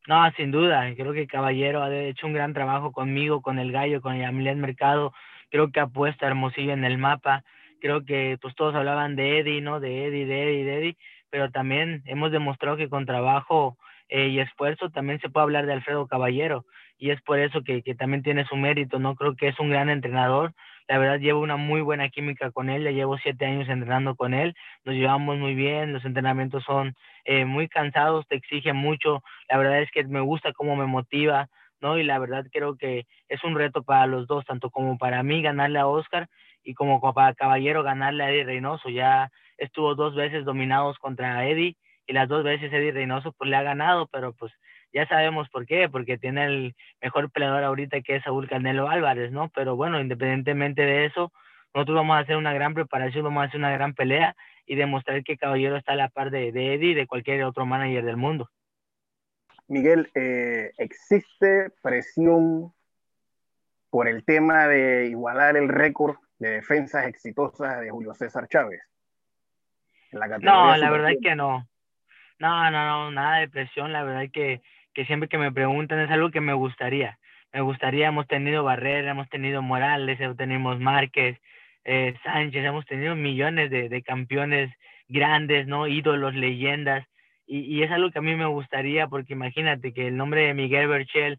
No, 0.06 0.30
sin 0.32 0.50
duda. 0.50 0.84
Creo 0.94 1.14
que 1.14 1.26
Caballero 1.26 1.82
ha 1.82 1.94
hecho 1.94 2.26
un 2.26 2.34
gran 2.34 2.52
trabajo 2.52 2.92
conmigo, 2.92 3.40
con 3.40 3.58
el 3.58 3.72
Gallo, 3.72 4.02
con 4.02 4.19
Yamilén 4.19 4.60
Mercado. 4.60 5.14
Creo 5.50 5.70
que 5.72 5.80
ha 5.80 5.87
puesto 5.87 6.25
a 6.25 6.28
Hermosillo 6.28 6.72
en 6.72 6.84
el 6.84 6.98
mapa. 6.98 7.44
Creo 7.84 8.02
que 8.02 8.38
pues 8.40 8.54
todos 8.54 8.75
hablaban 8.75 9.14
de 9.14 9.40
Eddie, 9.40 9.60
¿no? 9.60 9.78
De 9.78 10.06
Eddie, 10.06 10.25
de 10.25 10.42
Eddie, 10.42 10.64
de 10.64 10.78
Eddie. 10.78 10.96
Pero 11.28 11.50
también 11.50 12.02
hemos 12.06 12.32
demostrado 12.32 12.78
que 12.78 12.88
con 12.88 13.04
trabajo 13.04 13.76
eh, 14.08 14.28
y 14.28 14.40
esfuerzo 14.40 14.88
también 14.88 15.20
se 15.20 15.28
puede 15.28 15.42
hablar 15.44 15.66
de 15.66 15.75
Alfredo 15.75 16.06
Caballero. 16.06 16.64
Y 16.96 17.10
es 17.10 17.20
por 17.20 17.38
eso 17.38 17.62
que, 17.62 17.82
que 17.82 17.94
también 17.94 18.22
tiene 18.22 18.46
su 18.46 18.56
mérito, 18.56 18.98
¿no? 18.98 19.16
Creo 19.16 19.36
que 19.36 19.48
es 19.48 19.60
un 19.60 19.69
gran 19.69 19.90
entrenador 19.90 20.54
la 20.88 20.98
verdad 20.98 21.19
llevo 21.19 21.40
una 21.40 21.56
muy 21.56 21.81
buena 21.81 22.08
química 22.08 22.50
con 22.50 22.69
él, 22.69 22.84
ya 22.84 22.90
llevo 22.90 23.16
siete 23.18 23.47
años 23.47 23.68
entrenando 23.68 24.16
con 24.16 24.35
él, 24.35 24.54
nos 24.85 24.94
llevamos 24.94 25.38
muy 25.38 25.54
bien, 25.54 25.92
los 25.92 26.04
entrenamientos 26.04 26.62
son 26.64 26.94
eh, 27.25 27.44
muy 27.44 27.68
cansados, 27.68 28.26
te 28.28 28.37
exigen 28.37 28.76
mucho, 28.76 29.23
la 29.49 29.59
verdad 29.59 29.80
es 29.80 29.90
que 29.90 30.04
me 30.04 30.20
gusta 30.20 30.52
cómo 30.52 30.76
me 30.76 30.87
motiva, 30.87 31.49
¿no? 31.80 31.99
Y 31.99 32.02
la 32.02 32.18
verdad 32.18 32.44
creo 32.52 32.76
que 32.76 33.06
es 33.28 33.42
un 33.44 33.56
reto 33.56 33.82
para 33.82 34.06
los 34.06 34.26
dos, 34.26 34.44
tanto 34.44 34.70
como 34.70 34.99
para 34.99 35.23
mí 35.23 35.42
ganarle 35.42 35.78
a 35.78 35.87
Oscar 35.87 36.28
y 36.64 36.75
como 36.75 37.00
para 37.12 37.35
Caballero 37.35 37.83
ganarle 37.83 38.25
a 38.25 38.30
Eddie 38.30 38.44
Reynoso, 38.44 38.88
ya 38.88 39.30
estuvo 39.59 39.94
dos 39.94 40.14
veces 40.14 40.44
dominados 40.44 40.99
contra 40.99 41.47
Eddie 41.47 41.76
y 42.06 42.12
las 42.12 42.28
dos 42.28 42.42
veces 42.42 42.73
Eddie 42.73 42.92
Reynoso 42.92 43.33
pues 43.33 43.50
le 43.50 43.56
ha 43.56 43.62
ganado, 43.62 44.06
pero 44.09 44.33
pues 44.33 44.52
ya 44.92 45.06
sabemos 45.09 45.49
por 45.50 45.66
qué, 45.66 45.88
porque 45.88 46.18
tiene 46.18 46.44
el 46.47 46.76
mejor 47.02 47.30
peleador 47.30 47.64
ahorita 47.64 48.00
que 48.00 48.16
es 48.16 48.23
Saúl 48.25 48.49
Canelo 48.49 48.88
Álvarez, 48.88 49.33
¿no? 49.33 49.50
Pero 49.50 49.76
bueno, 49.76 50.00
independientemente 50.00 50.83
de 50.83 51.06
eso, 51.06 51.33
nosotros 51.75 51.97
vamos 51.97 52.16
a 52.16 52.21
hacer 52.21 52.37
una 52.37 52.54
gran 52.54 52.75
preparación, 52.75 53.25
vamos 53.25 53.42
a 53.42 53.47
hacer 53.47 53.59
una 53.59 53.73
gran 53.73 53.94
pelea 53.94 54.37
y 54.66 54.76
demostrar 54.76 55.23
que 55.25 55.37
Caballero 55.37 55.76
está 55.76 55.92
a 55.92 55.97
la 55.97 56.09
par 56.09 56.30
de, 56.30 56.49
Eddie 56.49 56.90
y 56.90 56.94
de 56.94 57.06
cualquier 57.06 57.42
otro 57.44 57.66
manager 57.66 58.04
del 58.04 58.16
mundo. 58.16 58.49
Miguel, 59.66 60.11
eh, 60.14 60.73
¿existe 60.78 61.71
presión 61.83 62.73
por 63.90 64.09
el 64.09 64.25
tema 64.25 64.68
de 64.68 65.06
igualar 65.06 65.56
el 65.56 65.68
récord 65.68 66.16
de 66.38 66.50
defensas 66.50 67.07
exitosas 67.07 67.81
de 67.81 67.91
Julio 67.91 68.14
César 68.14 68.49
Chávez? 68.49 68.81
no, 70.41 70.76
la 70.76 70.91
verdad 70.91 71.12
es 71.12 71.19
que 71.23 71.35
no. 71.35 71.69
No, 72.38 72.71
no, 72.71 72.87
no, 72.87 73.11
nada 73.11 73.38
de 73.38 73.49
presión. 73.49 73.93
La 73.93 74.03
verdad 74.03 74.25
es 74.25 74.33
que 74.33 74.62
que 74.95 75.05
siempre 75.05 75.29
que 75.29 75.38
me 75.38 75.53
preguntan 75.53 75.99
es 76.00 76.11
algo 76.11 76.31
que 76.31 76.41
me 76.41 76.55
gustaría. 76.55 77.19
Me 77.53 77.61
gustaría, 77.61 78.09
hemos 78.09 78.26
tenido 78.26 78.64
Barrera, 78.64 79.11
hemos 79.11 79.29
tenido 79.29 79.61
Morales, 79.61 80.19
hemos 80.21 80.37
tenido 80.37 80.61
Márquez, 80.79 81.38
eh, 81.85 82.14
Sánchez, 82.23 82.64
hemos 82.64 82.87
tenido 82.87 83.14
millones 83.14 83.71
de, 83.71 83.88
de, 83.88 84.03
campeones 84.03 84.73
grandes, 85.09 85.67
¿no? 85.67 85.87
Ídolos, 85.87 86.35
leyendas. 86.35 87.07
Y, 87.47 87.59
y, 87.61 87.83
es 87.83 87.91
algo 87.91 88.11
que 88.11 88.21
a 88.21 88.23
mí 88.23 88.35
me 88.35 88.47
gustaría 88.47 89.07
porque 89.07 89.35
imagínate 89.35 89.93
que 89.93 90.09
el 90.09 90.17
nombre 90.17 90.47
de 90.47 90.55
Miguel 90.55 90.88
Berchel 90.88 91.38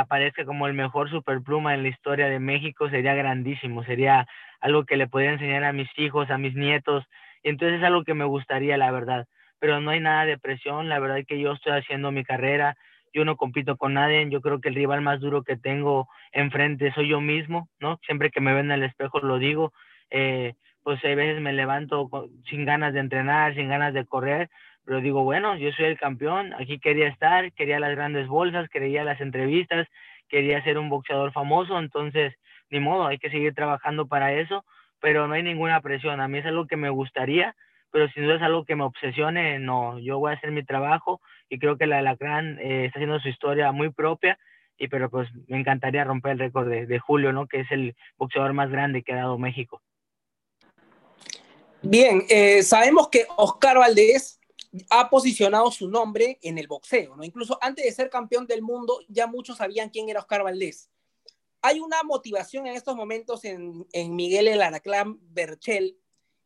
aparezca 0.00 0.44
como 0.44 0.66
el 0.66 0.74
mejor 0.74 1.10
superpluma 1.10 1.74
en 1.74 1.82
la 1.82 1.88
historia 1.88 2.28
de 2.28 2.38
México, 2.40 2.88
sería 2.88 3.14
grandísimo, 3.14 3.84
sería 3.84 4.26
algo 4.60 4.84
que 4.84 4.96
le 4.96 5.08
podría 5.08 5.32
enseñar 5.32 5.64
a 5.64 5.72
mis 5.72 5.88
hijos, 5.96 6.30
a 6.30 6.38
mis 6.38 6.54
nietos. 6.54 7.04
Y 7.42 7.50
entonces 7.50 7.78
es 7.78 7.84
algo 7.84 8.04
que 8.04 8.14
me 8.14 8.24
gustaría, 8.24 8.76
la 8.76 8.90
verdad 8.90 9.26
pero 9.62 9.80
no 9.80 9.92
hay 9.92 10.00
nada 10.00 10.24
de 10.24 10.38
presión. 10.38 10.88
La 10.88 10.98
verdad 10.98 11.18
es 11.18 11.26
que 11.26 11.38
yo 11.38 11.52
estoy 11.52 11.74
haciendo 11.74 12.10
mi 12.10 12.24
carrera, 12.24 12.76
yo 13.14 13.24
no 13.24 13.36
compito 13.36 13.76
con 13.76 13.94
nadie, 13.94 14.28
yo 14.28 14.40
creo 14.40 14.60
que 14.60 14.70
el 14.70 14.74
rival 14.74 15.02
más 15.02 15.20
duro 15.20 15.44
que 15.44 15.56
tengo 15.56 16.08
enfrente 16.32 16.92
soy 16.94 17.08
yo 17.10 17.20
mismo, 17.20 17.68
¿no? 17.78 18.00
Siempre 18.04 18.32
que 18.32 18.40
me 18.40 18.54
ven 18.54 18.72
en 18.72 18.72
el 18.72 18.82
espejo 18.82 19.20
lo 19.20 19.38
digo, 19.38 19.72
eh, 20.10 20.54
pues 20.82 20.98
hay 21.04 21.14
veces 21.14 21.40
me 21.40 21.52
levanto 21.52 22.10
sin 22.50 22.64
ganas 22.64 22.92
de 22.92 22.98
entrenar, 22.98 23.54
sin 23.54 23.68
ganas 23.68 23.94
de 23.94 24.04
correr, 24.04 24.50
pero 24.84 25.00
digo, 25.00 25.22
bueno, 25.22 25.56
yo 25.56 25.70
soy 25.72 25.86
el 25.86 25.98
campeón, 25.98 26.52
aquí 26.54 26.78
quería 26.78 27.08
estar, 27.08 27.52
quería 27.52 27.78
las 27.78 27.94
grandes 27.94 28.26
bolsas, 28.28 28.68
quería 28.68 29.04
las 29.04 29.20
entrevistas, 29.20 29.86
quería 30.28 30.62
ser 30.64 30.78
un 30.78 30.88
boxeador 30.88 31.32
famoso, 31.32 31.78
entonces, 31.78 32.34
ni 32.70 32.80
modo, 32.80 33.06
hay 33.06 33.18
que 33.18 33.30
seguir 33.30 33.54
trabajando 33.54 34.06
para 34.06 34.32
eso, 34.32 34.64
pero 35.00 35.28
no 35.28 35.34
hay 35.34 35.42
ninguna 35.42 35.80
presión. 35.80 36.20
A 36.20 36.28
mí 36.28 36.38
es 36.38 36.46
algo 36.46 36.66
que 36.66 36.76
me 36.76 36.90
gustaría, 36.90 37.54
pero 37.90 38.08
si 38.08 38.20
no 38.20 38.34
es 38.34 38.42
algo 38.42 38.64
que 38.64 38.74
me 38.74 38.84
obsesione, 38.84 39.58
no, 39.58 39.98
yo 39.98 40.18
voy 40.18 40.32
a 40.32 40.36
hacer 40.36 40.50
mi 40.50 40.64
trabajo 40.64 41.20
y 41.48 41.58
creo 41.58 41.76
que 41.76 41.86
la 41.86 41.98
Alacrán 41.98 42.58
eh, 42.58 42.86
está 42.86 42.98
haciendo 42.98 43.20
su 43.20 43.28
historia 43.28 43.70
muy 43.72 43.90
propia, 43.90 44.38
y 44.78 44.88
pero 44.88 45.10
pues 45.10 45.28
me 45.48 45.60
encantaría 45.60 46.02
romper 46.02 46.32
el 46.32 46.38
récord 46.38 46.68
de, 46.68 46.98
Julio, 46.98 47.32
¿no? 47.32 47.46
Que 47.46 47.60
es 47.60 47.70
el 47.70 47.94
boxeador 48.16 48.52
más 48.52 48.70
grande 48.70 49.02
que 49.02 49.12
ha 49.12 49.16
dado 49.16 49.38
México. 49.38 49.80
Bien, 51.82 52.22
eh, 52.30 52.62
sabemos 52.62 53.08
que 53.08 53.26
Oscar 53.36 53.76
Valdés 53.76 54.40
ha 54.90 55.10
posicionado 55.10 55.70
su 55.70 55.88
nombre 55.88 56.38
en 56.42 56.58
el 56.58 56.66
boxeo, 56.66 57.16
¿no? 57.16 57.24
Incluso 57.24 57.58
antes 57.60 57.84
de 57.84 57.92
ser 57.92 58.10
campeón 58.10 58.46
del 58.46 58.62
mundo, 58.62 59.00
ya 59.08 59.26
muchos 59.26 59.58
sabían 59.58 59.90
quién 59.90 60.08
era 60.08 60.20
Oscar 60.20 60.42
Valdés. 60.42 60.90
Hay 61.60 61.80
una 61.80 62.02
motivación 62.02 62.66
en 62.66 62.74
estos 62.74 62.96
momentos 62.96 63.44
en, 63.44 63.86
en 63.92 64.16
Miguel 64.16 64.48
El 64.48 64.62
Araclán 64.62 65.18
Berchel 65.32 65.96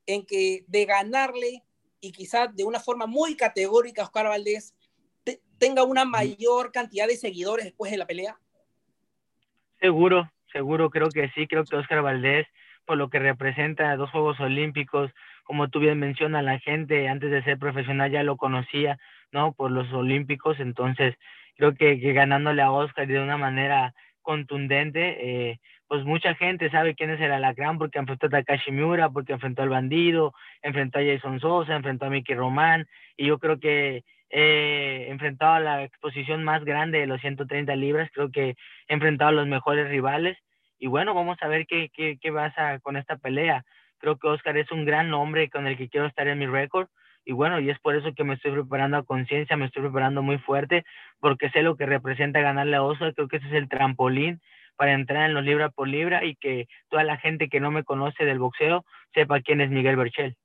en 0.06 0.26
que 0.26 0.64
de 0.66 0.85
ganarle 0.85 1.62
y 2.00 2.12
quizás 2.12 2.54
de 2.54 2.64
una 2.64 2.80
forma 2.80 3.06
muy 3.06 3.37
categórica 3.37 4.02
Oscar 4.02 4.26
Valdés 4.26 4.75
tenga 5.59 5.85
una 5.85 6.04
mayor 6.04 6.73
cantidad 6.73 7.06
de 7.06 7.16
seguidores 7.16 7.64
después 7.64 7.90
de 7.90 7.99
la 7.99 8.06
pelea? 8.06 8.38
Seguro, 9.80 10.30
seguro, 10.52 10.90
creo 10.90 11.09
que 11.09 11.30
sí, 11.35 11.47
creo 11.47 11.64
que 11.64 11.76
Oscar 11.76 12.02
Valdés, 12.02 12.47
por 12.85 12.97
lo 12.97 13.11
que 13.11 13.18
representa 13.18 13.97
dos 13.97 14.11
Juegos 14.11 14.38
Olímpicos, 14.40 15.11
como 15.46 15.68
tú 15.68 15.78
bien 15.78 15.98
mencionas, 15.98 16.44
la 16.44 16.58
gente 16.58 17.08
antes 17.08 17.30
de 17.30 17.42
ser 17.44 17.58
profesional 17.58 18.10
ya 18.10 18.24
lo 18.24 18.36
conocía, 18.36 18.98
¿no? 19.30 19.52
Por 19.52 19.70
los 19.70 19.90
Olímpicos, 19.92 20.58
entonces 20.58 21.14
creo 21.56 21.74
que, 21.74 21.94
ganándole 22.12 22.62
a 22.62 22.72
Oscar 22.72 23.06
de 23.06 23.20
una 23.20 23.38
manera 23.38 23.94
contundente, 24.22 25.50
eh, 25.50 25.60
pues 25.86 26.04
mucha 26.04 26.34
gente 26.34 26.68
sabe 26.70 26.96
quién 26.96 27.10
es 27.10 27.20
el 27.20 27.30
alacrán 27.30 27.78
porque 27.78 28.00
enfrentó 28.00 28.26
a 28.26 28.30
Takashi 28.30 28.72
Miura, 28.72 29.08
porque 29.08 29.34
enfrentó 29.34 29.62
al 29.62 29.68
bandido, 29.68 30.34
enfrentó 30.62 30.98
a 30.98 31.02
Jason 31.04 31.38
Sosa, 31.38 31.76
enfrentó 31.76 32.06
a 32.06 32.10
Mickey 32.10 32.34
Román, 32.34 32.88
y 33.16 33.26
yo 33.26 33.38
creo 33.38 33.60
que 33.60 34.02
he 34.30 35.06
enfrentado 35.08 35.54
a 35.54 35.60
la 35.60 35.84
exposición 35.84 36.42
más 36.42 36.64
grande 36.64 36.98
de 36.98 37.06
los 37.06 37.20
130 37.20 37.76
libras, 37.76 38.10
creo 38.12 38.32
que 38.32 38.56
he 38.88 38.94
enfrentado 38.94 39.28
a 39.28 39.34
los 39.34 39.46
mejores 39.46 39.88
rivales, 39.88 40.36
y 40.76 40.88
bueno, 40.88 41.14
vamos 41.14 41.38
a 41.40 41.46
ver 41.46 41.66
qué, 41.68 41.88
qué, 41.94 42.18
qué 42.20 42.32
pasa 42.32 42.80
con 42.80 42.96
esta 42.96 43.16
pelea. 43.16 43.64
Creo 43.98 44.16
que 44.18 44.28
Oscar 44.28 44.56
es 44.56 44.70
un 44.70 44.84
gran 44.84 45.10
nombre 45.10 45.50
con 45.50 45.66
el 45.66 45.76
que 45.76 45.88
quiero 45.88 46.06
estar 46.06 46.26
en 46.28 46.38
mi 46.38 46.46
récord, 46.46 46.88
y 47.24 47.32
bueno, 47.32 47.58
y 47.58 47.70
es 47.70 47.78
por 47.80 47.96
eso 47.96 48.14
que 48.14 48.22
me 48.22 48.34
estoy 48.34 48.52
preparando 48.52 48.96
a 48.96 49.02
conciencia, 49.02 49.56
me 49.56 49.66
estoy 49.66 49.82
preparando 49.82 50.22
muy 50.22 50.38
fuerte, 50.38 50.84
porque 51.18 51.50
sé 51.50 51.62
lo 51.62 51.76
que 51.76 51.84
representa 51.84 52.40
ganarle 52.40 52.76
a 52.76 52.84
Oscar, 52.84 53.14
creo 53.14 53.26
que 53.26 53.38
ese 53.38 53.48
es 53.48 53.54
el 53.54 53.68
trampolín 53.68 54.40
para 54.76 54.92
entrar 54.92 55.28
en 55.28 55.34
los 55.34 55.44
libra 55.44 55.70
por 55.70 55.88
libra 55.88 56.24
y 56.24 56.36
que 56.36 56.68
toda 56.88 57.02
la 57.02 57.16
gente 57.16 57.48
que 57.48 57.58
no 57.58 57.70
me 57.70 57.82
conoce 57.82 58.24
del 58.24 58.38
boxeo 58.38 58.84
sepa 59.12 59.40
quién 59.40 59.60
es 59.60 59.70
Miguel 59.70 59.96
Berchel. 59.96 60.36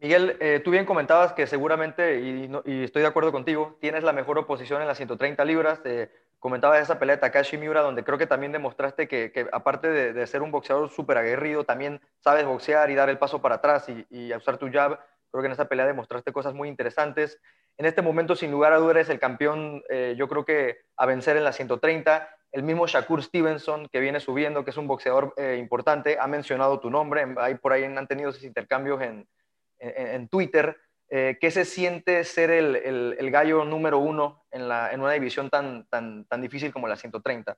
Miguel, 0.00 0.36
eh, 0.40 0.60
tú 0.64 0.70
bien 0.70 0.84
comentabas 0.84 1.32
que 1.32 1.46
seguramente, 1.46 2.20
y, 2.20 2.82
estoy 2.84 3.02
de 3.02 3.08
acuerdo 3.08 3.32
contigo, 3.32 3.76
tienes 3.80 4.04
la 4.04 4.12
mejor 4.12 4.38
oposición 4.38 4.80
en 4.80 4.88
las 4.88 4.96
130 4.96 5.44
libras. 5.44 5.80
Eh, 5.84 6.08
comentabas 6.38 6.80
esa 6.80 6.98
pelea 6.98 7.16
de 7.16 7.20
Takashi 7.20 7.56
Miura, 7.56 7.80
donde 7.80 8.04
creo 8.04 8.18
que 8.18 8.26
también 8.26 8.52
demostraste 8.52 9.08
que, 9.08 9.48
aparte 9.52 9.88
de, 9.88 10.26
ser 10.26 10.42
un 10.42 10.50
boxeador 10.50 10.90
súper 10.90 11.18
aguerrido, 11.18 11.64
también 11.64 12.00
sabes 12.20 12.44
boxear 12.44 12.90
y 12.90 12.94
dar 12.94 13.08
el 13.08 13.18
paso 13.18 13.42
para 13.42 13.56
atrás 13.56 13.88
y, 13.88 14.06
y, 14.10 14.34
usar 14.34 14.58
tu 14.58 14.70
jab. 14.70 14.98
Creo 15.30 15.42
que 15.42 15.46
en 15.46 15.52
esa 15.52 15.68
pelea 15.68 15.86
demostraste 15.86 16.32
cosas 16.32 16.54
muy 16.54 16.68
interesantes. 16.68 17.40
En 17.76 17.86
este 17.86 18.02
momento, 18.02 18.34
sin 18.34 18.50
lugar 18.50 18.72
a 18.72 18.78
dudas, 18.78 18.96
eres 18.96 19.08
el 19.08 19.20
campeón, 19.20 19.82
eh, 19.88 20.14
yo 20.18 20.28
creo 20.28 20.44
que 20.44 20.78
a 20.96 21.06
vencer 21.06 21.36
en 21.36 21.44
las 21.44 21.56
130 21.56 22.28
el 22.52 22.62
mismo 22.62 22.86
Shakur 22.86 23.22
Stevenson, 23.22 23.88
que 23.88 24.00
viene 24.00 24.20
subiendo, 24.20 24.64
que 24.64 24.70
es 24.70 24.76
un 24.76 24.86
boxeador 24.86 25.34
eh, 25.36 25.56
importante, 25.60 26.18
ha 26.18 26.26
mencionado 26.26 26.80
tu 26.80 26.90
nombre. 26.90 27.34
Hay, 27.36 27.56
por 27.56 27.72
ahí 27.72 27.84
han 27.84 28.06
tenido 28.06 28.30
esos 28.30 28.44
intercambios 28.44 29.00
en, 29.02 29.28
Twitter. 30.28 30.76
Eh, 31.10 31.38
¿Qué 31.40 31.50
se 31.50 31.64
siente 31.64 32.22
ser 32.24 32.50
el, 32.50 32.76
el, 32.76 33.30
gallo 33.30 33.64
número 33.64 33.98
uno 33.98 34.44
en, 34.50 34.68
la, 34.68 34.92
en 34.92 35.00
una 35.00 35.12
división 35.12 35.48
tan, 35.48 35.86
tan, 35.88 36.26
tan 36.26 36.42
difícil 36.42 36.70
como 36.70 36.86
la 36.86 36.96
130? 36.96 37.56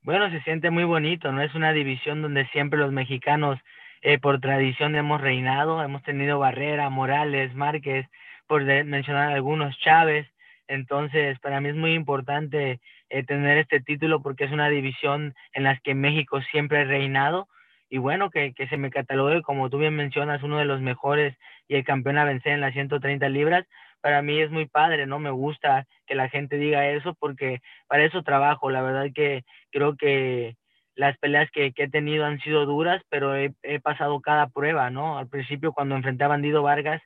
Bueno, 0.00 0.30
se 0.30 0.40
siente 0.42 0.70
muy 0.70 0.84
bonito, 0.84 1.30
¿no? 1.30 1.42
Es 1.42 1.54
una 1.54 1.72
división 1.72 2.22
donde 2.22 2.46
siempre 2.48 2.78
los 2.78 2.90
mexicanos, 2.90 3.58
eh, 4.00 4.18
por 4.18 4.40
tradición, 4.40 4.96
hemos 4.96 5.20
reinado. 5.20 5.82
Hemos 5.82 6.02
tenido 6.04 6.38
Barrera, 6.38 6.88
Morales, 6.88 7.54
Márquez, 7.54 8.06
por 8.46 8.62
mencionar 8.62 9.32
algunos, 9.32 9.76
Chávez. 9.80 10.26
Entonces, 10.68 11.38
para 11.40 11.60
mí 11.60 11.68
es 11.68 11.76
muy 11.76 11.92
importante 11.92 12.80
eh, 13.10 13.24
tener 13.24 13.58
este 13.58 13.80
título 13.80 14.22
porque 14.22 14.44
es 14.44 14.52
una 14.52 14.68
división 14.68 15.34
en 15.52 15.64
la 15.64 15.76
que 15.76 15.94
México 15.94 16.40
siempre 16.50 16.80
ha 16.80 16.84
reinado 16.84 17.48
y 17.88 17.98
bueno, 17.98 18.30
que, 18.30 18.52
que, 18.52 18.66
se 18.68 18.76
me 18.76 18.90
catalogue, 18.90 19.42
como 19.42 19.70
tú 19.70 19.78
bien 19.78 19.94
mencionas, 19.94 20.42
uno 20.42 20.58
de 20.58 20.64
los 20.64 20.80
mejores 20.80 21.36
y 21.68 21.76
el 21.76 21.84
campeón 21.84 22.18
a 22.18 22.24
vencer 22.24 22.52
en 22.52 22.60
las 22.60 22.72
130 22.72 23.28
libras, 23.28 23.66
para 24.00 24.22
mí 24.22 24.40
es 24.40 24.50
muy 24.50 24.66
padre, 24.66 25.06
¿no? 25.06 25.18
Me 25.18 25.30
gusta 25.30 25.86
que 26.06 26.14
la 26.14 26.28
gente 26.28 26.58
diga 26.58 26.88
eso 26.88 27.14
porque 27.14 27.60
para 27.88 28.04
eso 28.04 28.22
trabajo, 28.22 28.70
la 28.70 28.82
verdad 28.82 29.06
que 29.14 29.44
creo 29.70 29.96
que 29.96 30.56
las 30.94 31.18
peleas 31.18 31.50
que, 31.50 31.72
he 31.76 31.88
tenido 31.90 32.24
han 32.24 32.40
sido 32.40 32.66
duras, 32.66 33.02
pero 33.10 33.36
he, 33.36 33.52
he, 33.62 33.80
pasado 33.80 34.20
cada 34.20 34.48
prueba, 34.48 34.90
¿no? 34.90 35.18
Al 35.18 35.28
principio 35.28 35.72
cuando 35.72 35.94
enfrenté 35.94 36.24
a 36.24 36.28
Bandido 36.28 36.62
Vargas, 36.62 37.02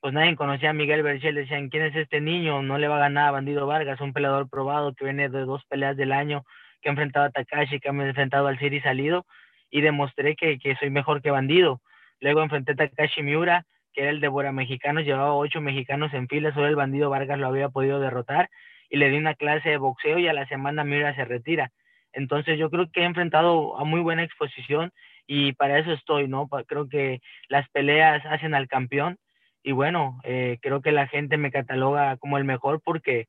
pues 0.00 0.12
nadie 0.12 0.36
conocía 0.36 0.70
a 0.70 0.74
Miguel 0.74 1.02
Berchel, 1.02 1.34
decían, 1.34 1.70
¿quién 1.70 1.84
es 1.84 1.96
este 1.96 2.20
niño? 2.20 2.62
No 2.62 2.76
le 2.76 2.88
va 2.88 2.96
a 2.96 3.00
ganar 3.08 3.28
a 3.28 3.30
Bandido 3.30 3.66
Vargas, 3.66 4.02
un 4.02 4.12
peleador 4.12 4.50
probado 4.50 4.94
que 4.94 5.04
viene 5.04 5.30
de 5.30 5.46
dos 5.46 5.64
peleas 5.64 5.96
del 5.96 6.12
año, 6.12 6.44
que 6.82 6.90
ha 6.90 6.92
enfrentado 6.92 7.24
a 7.24 7.30
Takashi, 7.30 7.80
que 7.80 7.88
ha 7.88 7.92
enfrentado 7.92 8.46
al 8.46 8.58
Siri 8.58 8.82
salido, 8.82 9.24
y 9.70 9.80
demostré 9.80 10.36
que, 10.36 10.58
que, 10.58 10.76
soy 10.76 10.90
mejor 10.90 11.22
que 11.22 11.30
Bandido. 11.30 11.80
Luego 12.20 12.42
enfrenté 12.42 12.72
a 12.72 12.76
Takashi 12.76 13.22
Miura, 13.22 13.64
que 13.94 14.02
era 14.02 14.10
el 14.10 14.20
devora 14.20 14.52
mexicanos, 14.52 15.04
llevaba 15.04 15.34
ocho 15.34 15.60
mexicanos 15.60 16.12
en 16.12 16.28
fila, 16.28 16.52
solo 16.52 16.66
el 16.66 16.76
Bandido 16.76 17.10
Vargas 17.10 17.38
lo 17.38 17.46
había 17.46 17.68
podido 17.70 18.00
derrotar, 18.00 18.50
y 18.90 18.96
le 18.96 19.08
di 19.08 19.16
una 19.16 19.34
clase 19.34 19.70
de 19.70 19.76
boxeo 19.78 20.18
y 20.18 20.28
a 20.28 20.32
la 20.32 20.46
semana 20.46 20.84
Miura 20.84 21.14
se 21.14 21.24
retira. 21.24 21.70
Entonces 22.12 22.58
yo 22.58 22.70
creo 22.70 22.90
que 22.90 23.00
he 23.00 23.04
enfrentado 23.04 23.78
a 23.78 23.84
muy 23.84 24.00
buena 24.00 24.22
exposición 24.22 24.92
y 25.26 25.52
para 25.52 25.78
eso 25.78 25.92
estoy, 25.92 26.28
¿no? 26.28 26.48
Creo 26.66 26.88
que 26.88 27.20
las 27.48 27.68
peleas 27.70 28.24
hacen 28.26 28.54
al 28.54 28.68
campeón 28.68 29.18
y 29.62 29.72
bueno, 29.72 30.20
eh, 30.24 30.58
creo 30.62 30.80
que 30.80 30.92
la 30.92 31.08
gente 31.08 31.36
me 31.38 31.50
cataloga 31.50 32.16
como 32.18 32.38
el 32.38 32.44
mejor 32.44 32.80
porque 32.84 33.26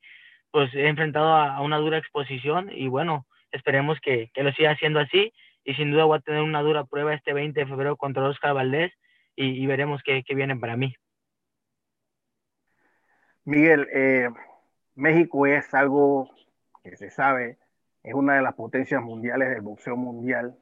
pues 0.51 0.73
he 0.75 0.87
enfrentado 0.87 1.33
a, 1.35 1.61
una 1.61 1.77
dura 1.77 1.97
exposición 1.97 2.69
y 2.71 2.87
bueno, 2.87 3.25
esperemos 3.51 3.99
que, 4.01 4.29
lo 4.35 4.51
siga 4.53 4.71
haciendo 4.71 4.99
así 4.99 5.33
y 5.63 5.73
sin 5.73 5.91
duda 5.91 6.05
voy 6.05 6.17
a 6.17 6.21
tener 6.21 6.41
una 6.41 6.61
dura 6.61 6.83
prueba 6.85 7.13
este 7.13 7.33
20 7.33 7.59
de 7.59 7.65
febrero 7.65 7.97
contra 7.97 8.23
Oscar 8.23 8.53
Valdés 8.53 8.93
y, 9.35 9.65
veremos 9.67 10.01
qué, 10.03 10.23
qué, 10.25 10.35
viene 10.35 10.55
para 10.55 10.77
mí. 10.77 10.95
Miguel, 13.43 13.87
eh, 13.93 14.29
México 14.95 15.45
es 15.45 15.73
algo 15.73 16.29
que 16.83 16.95
se 16.95 17.09
sabe, 17.09 17.57
es 18.03 18.13
una 18.13 18.35
de 18.35 18.41
las 18.41 18.55
potencias 18.55 19.01
mundiales 19.01 19.49
del 19.49 19.61
boxeo 19.61 19.95
mundial. 19.95 20.57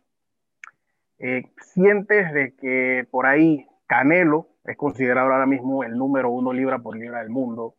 Eh, 1.20 1.44
¿Sientes 1.62 2.53
que 2.60 3.08
por 3.10 3.25
ahí 3.25 3.68
Canelo 3.88 4.50
es 4.63 4.77
considerado 4.77 5.32
ahora 5.32 5.46
mismo 5.46 5.84
el 5.84 5.98
número 5.98 6.30
uno 6.30 6.53
libra 6.53 6.80
por 6.80 6.98
libra 6.98 7.20
del 7.20 7.30
mundo. 7.30 7.75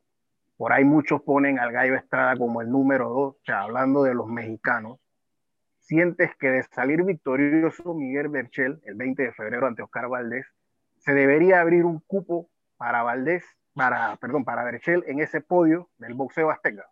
Por 0.56 0.72
ahí 0.72 0.84
muchos 0.84 1.22
ponen 1.22 1.58
al 1.58 1.72
Gallo 1.72 1.94
Estrada 1.96 2.36
como 2.36 2.62
el 2.62 2.70
número 2.70 3.08
dos, 3.08 3.34
o 3.34 3.40
sea, 3.44 3.62
hablando 3.62 4.02
de 4.02 4.14
los 4.14 4.28
mexicanos. 4.28 5.00
¿Sientes 5.80 6.30
que 6.36 6.48
de 6.48 6.62
salir 6.62 7.02
victorioso 7.02 7.94
Miguel 7.94 8.28
Berchel 8.28 8.80
el 8.84 8.94
20 8.94 9.22
de 9.22 9.32
febrero 9.32 9.66
ante 9.66 9.82
Oscar 9.82 10.08
Valdés, 10.08 10.46
se 11.04 11.14
debería 11.14 11.60
abrir 11.60 11.84
un 11.84 12.00
cupo 12.00 12.48
para 12.76 13.02
Valdés, 13.02 13.44
para, 13.74 14.16
perdón, 14.16 14.44
para 14.44 14.64
Berchel 14.64 15.04
en 15.06 15.20
ese 15.20 15.40
podio 15.40 15.90
del 15.98 16.14
boxeo 16.14 16.50
azteca? 16.50 16.86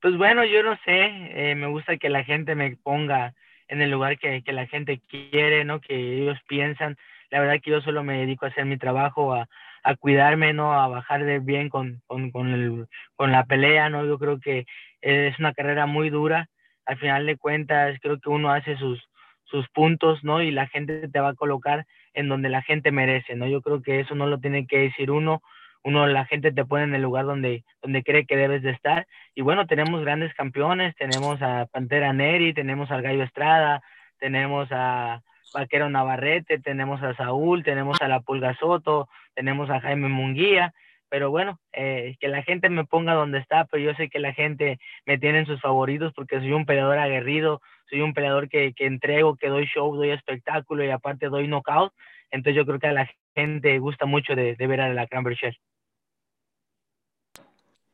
Pues 0.00 0.16
bueno, 0.16 0.44
yo 0.44 0.62
no 0.62 0.76
sé, 0.84 1.50
eh, 1.50 1.54
me 1.54 1.68
gusta 1.68 1.96
que 1.96 2.08
la 2.08 2.24
gente 2.24 2.54
me 2.54 2.76
ponga 2.76 3.34
en 3.68 3.80
el 3.82 3.90
lugar 3.90 4.18
que, 4.18 4.42
que 4.42 4.52
la 4.52 4.66
gente 4.66 5.00
quiere, 5.08 5.64
¿no? 5.64 5.80
Que 5.80 5.94
ellos 5.94 6.38
piensan 6.48 6.96
la 7.32 7.40
verdad 7.40 7.60
que 7.62 7.70
yo 7.70 7.80
solo 7.80 8.04
me 8.04 8.18
dedico 8.18 8.44
a 8.44 8.50
hacer 8.50 8.66
mi 8.66 8.76
trabajo, 8.76 9.32
a, 9.32 9.48
a 9.82 9.96
cuidarme, 9.96 10.52
¿no? 10.52 10.74
A 10.74 10.86
bajar 10.86 11.24
de 11.24 11.38
bien 11.38 11.70
con, 11.70 12.02
con, 12.06 12.30
con, 12.30 12.52
el, 12.52 12.86
con 13.16 13.32
la 13.32 13.46
pelea, 13.46 13.88
¿no? 13.88 14.04
Yo 14.04 14.18
creo 14.18 14.38
que 14.38 14.66
es 15.00 15.38
una 15.38 15.54
carrera 15.54 15.86
muy 15.86 16.10
dura. 16.10 16.50
Al 16.84 16.98
final 16.98 17.24
de 17.24 17.38
cuentas, 17.38 17.98
creo 18.02 18.20
que 18.20 18.28
uno 18.28 18.52
hace 18.52 18.76
sus, 18.76 19.02
sus 19.44 19.66
puntos, 19.70 20.22
¿no? 20.22 20.42
Y 20.42 20.50
la 20.50 20.66
gente 20.66 21.08
te 21.08 21.20
va 21.20 21.30
a 21.30 21.34
colocar 21.34 21.86
en 22.14 22.28
donde 22.28 22.48
la 22.48 22.62
gente 22.62 22.92
merece, 22.92 23.34
¿no? 23.34 23.46
Yo 23.46 23.62
creo 23.62 23.82
que 23.82 24.00
eso 24.00 24.14
no 24.14 24.26
lo 24.26 24.38
tiene 24.38 24.66
que 24.66 24.78
decir 24.78 25.10
uno, 25.10 25.42
uno, 25.84 26.06
la 26.06 26.24
gente 26.26 26.52
te 26.52 26.64
pone 26.64 26.84
en 26.84 26.94
el 26.94 27.02
lugar 27.02 27.24
donde, 27.24 27.64
donde 27.82 28.04
cree 28.04 28.24
que 28.24 28.36
debes 28.36 28.62
de 28.62 28.70
estar. 28.70 29.06
Y 29.34 29.42
bueno, 29.42 29.66
tenemos 29.66 30.00
grandes 30.02 30.32
campeones, 30.34 30.94
tenemos 30.96 31.42
a 31.42 31.66
Pantera 31.66 32.12
Neri, 32.12 32.54
tenemos 32.54 32.90
al 32.90 33.02
Gallo 33.02 33.24
Estrada, 33.24 33.82
tenemos 34.18 34.68
a, 34.70 35.22
Vaquero 35.52 35.90
Navarrete, 35.90 36.58
tenemos 36.58 37.02
a 37.02 37.14
Saúl, 37.14 37.62
tenemos 37.62 38.00
a 38.00 38.08
la 38.08 38.20
Pulga 38.20 38.54
Soto, 38.54 39.08
tenemos 39.34 39.70
a 39.70 39.80
Jaime 39.80 40.08
Munguía, 40.08 40.74
pero 41.12 41.30
bueno, 41.30 41.60
eh, 41.74 42.16
que 42.20 42.28
la 42.28 42.42
gente 42.42 42.70
me 42.70 42.86
ponga 42.86 43.12
donde 43.12 43.38
está, 43.38 43.66
pero 43.66 43.84
yo 43.84 43.94
sé 43.96 44.08
que 44.08 44.18
la 44.18 44.32
gente 44.32 44.78
me 45.04 45.18
tiene 45.18 45.40
en 45.40 45.46
sus 45.46 45.60
favoritos 45.60 46.10
porque 46.14 46.38
soy 46.38 46.52
un 46.52 46.64
peleador 46.64 46.96
aguerrido, 46.96 47.60
soy 47.90 48.00
un 48.00 48.14
peleador 48.14 48.48
que, 48.48 48.72
que 48.72 48.86
entrego, 48.86 49.36
que 49.36 49.48
doy 49.48 49.66
show, 49.66 49.94
doy 49.94 50.08
espectáculo 50.08 50.82
y 50.82 50.88
aparte 50.88 51.28
doy 51.28 51.48
knockout, 51.48 51.92
entonces 52.30 52.56
yo 52.56 52.64
creo 52.64 52.78
que 52.78 52.86
a 52.86 52.92
la 52.92 53.10
gente 53.34 53.78
gusta 53.78 54.06
mucho 54.06 54.34
de, 54.34 54.56
de 54.56 54.66
ver 54.66 54.80
a 54.80 54.88
la 54.94 55.06
Cranberry 55.06 55.36
Shell. 55.36 55.60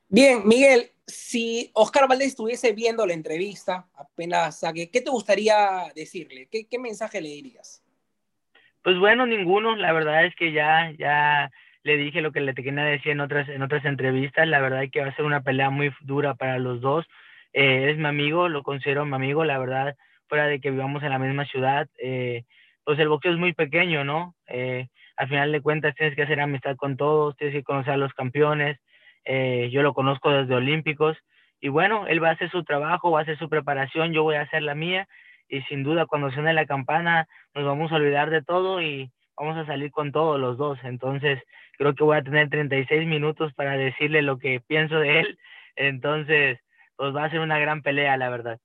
Bien, 0.08 0.46
Miguel, 0.46 0.92
si 1.04 1.72
Oscar 1.74 2.06
Valdés 2.06 2.28
estuviese 2.28 2.72
viendo 2.72 3.04
la 3.04 3.14
entrevista, 3.14 3.88
apenas 3.96 4.60
saque, 4.60 4.92
¿qué 4.92 5.00
te 5.00 5.10
gustaría 5.10 5.90
decirle? 5.92 6.46
¿Qué, 6.52 6.68
¿Qué, 6.68 6.78
mensaje 6.78 7.20
le 7.20 7.30
dirías? 7.30 7.82
Pues 8.84 8.96
bueno, 8.96 9.26
ninguno. 9.26 9.74
La 9.74 9.92
verdad 9.92 10.24
es 10.24 10.36
que 10.36 10.52
ya, 10.52 10.92
ya 10.96 11.50
le 11.82 11.96
dije 11.96 12.20
lo 12.20 12.32
que 12.32 12.40
le 12.40 12.54
tenía 12.54 12.84
que 12.84 12.90
decir 12.90 13.12
en 13.12 13.20
otras, 13.20 13.48
en 13.48 13.62
otras 13.62 13.84
entrevistas. 13.84 14.46
La 14.48 14.60
verdad 14.60 14.82
es 14.84 14.90
que 14.90 15.00
va 15.00 15.08
a 15.08 15.16
ser 15.16 15.24
una 15.24 15.42
pelea 15.42 15.70
muy 15.70 15.92
dura 16.00 16.34
para 16.34 16.58
los 16.58 16.80
dos. 16.80 17.06
Eh, 17.52 17.90
es 17.90 17.98
mi 17.98 18.06
amigo, 18.06 18.48
lo 18.48 18.62
considero 18.62 19.04
mi 19.06 19.14
amigo. 19.14 19.44
La 19.44 19.58
verdad, 19.58 19.96
fuera 20.28 20.46
de 20.46 20.60
que 20.60 20.70
vivamos 20.70 21.02
en 21.02 21.10
la 21.10 21.18
misma 21.18 21.44
ciudad, 21.46 21.88
eh, 21.98 22.44
pues 22.84 22.98
el 22.98 23.08
boxeo 23.08 23.32
es 23.32 23.38
muy 23.38 23.52
pequeño, 23.52 24.04
¿no? 24.04 24.34
Eh, 24.46 24.88
al 25.16 25.28
final 25.28 25.52
de 25.52 25.60
cuentas 25.60 25.94
tienes 25.94 26.14
que 26.14 26.22
hacer 26.22 26.40
amistad 26.40 26.76
con 26.76 26.96
todos, 26.96 27.36
tienes 27.36 27.54
que 27.54 27.64
conocer 27.64 27.94
a 27.94 27.96
los 27.96 28.14
campeones. 28.14 28.78
Eh, 29.24 29.68
yo 29.72 29.82
lo 29.82 29.92
conozco 29.92 30.30
desde 30.30 30.54
Olímpicos 30.54 31.16
y 31.60 31.68
bueno, 31.68 32.06
él 32.06 32.22
va 32.22 32.30
a 32.30 32.32
hacer 32.32 32.50
su 32.50 32.64
trabajo, 32.64 33.10
va 33.10 33.20
a 33.20 33.22
hacer 33.22 33.36
su 33.36 33.48
preparación, 33.48 34.12
yo 34.12 34.22
voy 34.22 34.36
a 34.36 34.42
hacer 34.42 34.62
la 34.62 34.74
mía 34.74 35.08
y 35.48 35.60
sin 35.62 35.82
duda 35.82 36.06
cuando 36.06 36.30
suene 36.30 36.52
la 36.52 36.66
campana 36.66 37.26
nos 37.54 37.64
vamos 37.64 37.90
a 37.90 37.96
olvidar 37.96 38.30
de 38.30 38.42
todo 38.42 38.80
y 38.80 39.10
vamos 39.38 39.56
a 39.56 39.66
salir 39.66 39.90
con 39.90 40.12
todos 40.12 40.38
los 40.38 40.56
dos. 40.56 40.78
Entonces 40.82 41.42
creo 41.76 41.94
que 41.94 42.04
voy 42.04 42.16
a 42.16 42.22
tener 42.22 42.50
36 42.50 43.06
minutos 43.06 43.52
para 43.54 43.72
decirle 43.72 44.22
lo 44.22 44.38
que 44.38 44.60
pienso 44.66 44.96
de 44.96 45.20
él. 45.20 45.38
Entonces, 45.76 46.58
pues 46.96 47.14
va 47.14 47.24
a 47.24 47.30
ser 47.30 47.40
una 47.40 47.58
gran 47.58 47.82
pelea, 47.82 48.16
la 48.16 48.28
verdad. 48.28 48.58